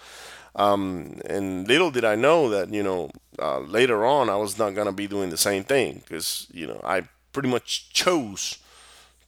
Um, 0.54 1.20
and 1.24 1.66
little 1.66 1.90
did 1.90 2.04
I 2.04 2.14
know 2.14 2.48
that, 2.50 2.72
you 2.72 2.82
know, 2.82 3.10
uh, 3.38 3.60
later 3.60 4.04
on 4.04 4.28
I 4.28 4.36
was 4.36 4.58
not 4.58 4.74
going 4.74 4.86
to 4.86 4.92
be 4.92 5.06
doing 5.06 5.30
the 5.30 5.36
same 5.38 5.64
thing 5.64 6.02
because, 6.04 6.46
you 6.52 6.66
know, 6.66 6.80
I 6.84 7.02
pretty 7.32 7.48
much 7.48 7.90
chose 7.92 8.58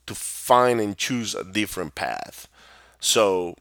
to 0.07 0.15
find 0.15 0.81
and 0.81 0.97
choose 0.97 1.35
a 1.35 1.45
different 1.45 1.95
path. 1.95 2.47
So, 3.01 3.57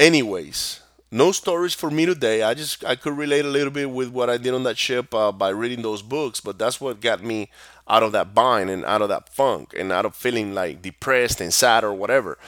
anyways, 0.00 0.80
no 1.10 1.32
stories 1.32 1.74
for 1.74 1.90
me 1.90 2.06
today. 2.06 2.42
I 2.42 2.54
just 2.54 2.84
I 2.84 2.96
could 2.96 3.16
relate 3.16 3.44
a 3.44 3.48
little 3.48 3.70
bit 3.70 3.90
with 3.90 4.08
what 4.08 4.30
I 4.30 4.38
did 4.38 4.54
on 4.54 4.64
that 4.64 4.78
ship 4.78 5.14
uh, 5.14 5.32
by 5.32 5.50
reading 5.50 5.82
those 5.82 6.02
books, 6.02 6.40
but 6.40 6.58
that's 6.58 6.80
what 6.80 7.00
got 7.00 7.22
me 7.22 7.50
out 7.88 8.02
of 8.02 8.12
that 8.12 8.34
bind 8.34 8.70
and 8.70 8.84
out 8.84 9.02
of 9.02 9.08
that 9.08 9.28
funk 9.28 9.74
and 9.78 9.92
out 9.92 10.04
of 10.04 10.16
feeling 10.16 10.54
like 10.54 10.82
depressed 10.82 11.40
and 11.40 11.52
sad 11.54 11.84
or 11.84 11.94
whatever. 11.94 12.38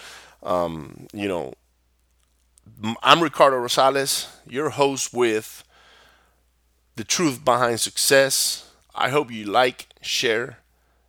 Um, 0.43 1.07
you 1.13 1.29
know, 1.29 1.55
I'm 3.03 3.21
Ricardo 3.25 3.57
Rosales, 3.57 4.29
your 4.47 4.71
host 4.71 5.13
with 5.13 5.65
The 6.95 7.03
Truth 7.03 7.45
Behind 7.45 7.81
Success. 7.81 8.71
I 8.95 9.09
hope 9.09 9.33
you 9.33 9.47
like, 9.47 9.89
share. 10.01 10.59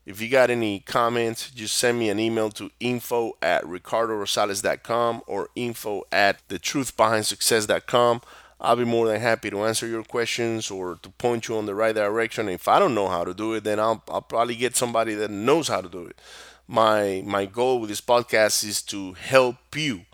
If 0.03 0.19
you 0.19 0.29
got 0.29 0.49
any 0.49 0.79
comments, 0.79 1.51
just 1.51 1.77
send 1.77 1.99
me 1.99 2.09
an 2.09 2.19
email 2.19 2.49
to 2.51 2.71
info 2.79 3.33
at 3.43 3.65
ricardorosales.com 3.65 5.21
or 5.27 5.49
info 5.55 6.05
at 6.11 6.47
thetruthbehindsuccess.com. 6.47 8.21
I'll 8.59 8.75
be 8.75 8.83
more 8.83 9.07
than 9.07 9.21
happy 9.21 9.51
to 9.51 9.63
answer 9.63 9.85
your 9.85 10.03
questions 10.03 10.71
or 10.71 10.95
to 11.03 11.09
point 11.11 11.49
you 11.49 11.55
on 11.55 11.67
the 11.67 11.75
right 11.75 11.93
direction. 11.93 12.49
If 12.49 12.67
I 12.67 12.79
don't 12.79 12.95
know 12.95 13.09
how 13.09 13.23
to 13.23 13.35
do 13.35 13.53
it, 13.53 13.63
then 13.63 13.79
I'll, 13.79 14.03
I'll 14.09 14.23
probably 14.23 14.55
get 14.55 14.75
somebody 14.75 15.13
that 15.13 15.29
knows 15.29 15.67
how 15.67 15.81
to 15.81 15.89
do 15.89 16.07
it. 16.07 16.19
My 16.67 17.21
my 17.25 17.45
goal 17.45 17.79
with 17.79 17.89
this 17.89 18.01
podcast 18.01 18.63
is 18.63 18.81
to 18.83 19.13
help 19.13 19.75
you 19.75 20.05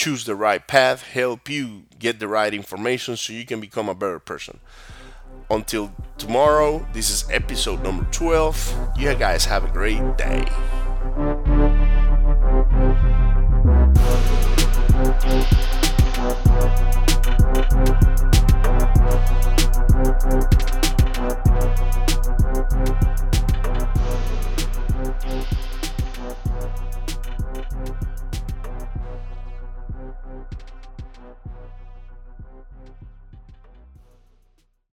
choose 0.00 0.24
the 0.24 0.34
right 0.34 0.66
path, 0.66 1.02
help 1.02 1.50
you 1.50 1.82
get 1.98 2.20
the 2.20 2.26
right 2.26 2.54
information 2.54 3.18
so 3.18 3.34
you 3.34 3.44
can 3.44 3.60
become 3.60 3.86
a 3.86 3.94
better 3.94 4.18
person. 4.18 4.58
Until 5.50 5.92
tomorrow, 6.16 6.86
this 6.94 7.10
is 7.10 7.30
episode 7.30 7.82
number 7.82 8.06
12. 8.10 8.92
You 8.96 9.14
guys 9.14 9.44
have 9.44 9.62
a 9.62 9.68
great 9.68 10.16
day. 10.16 10.46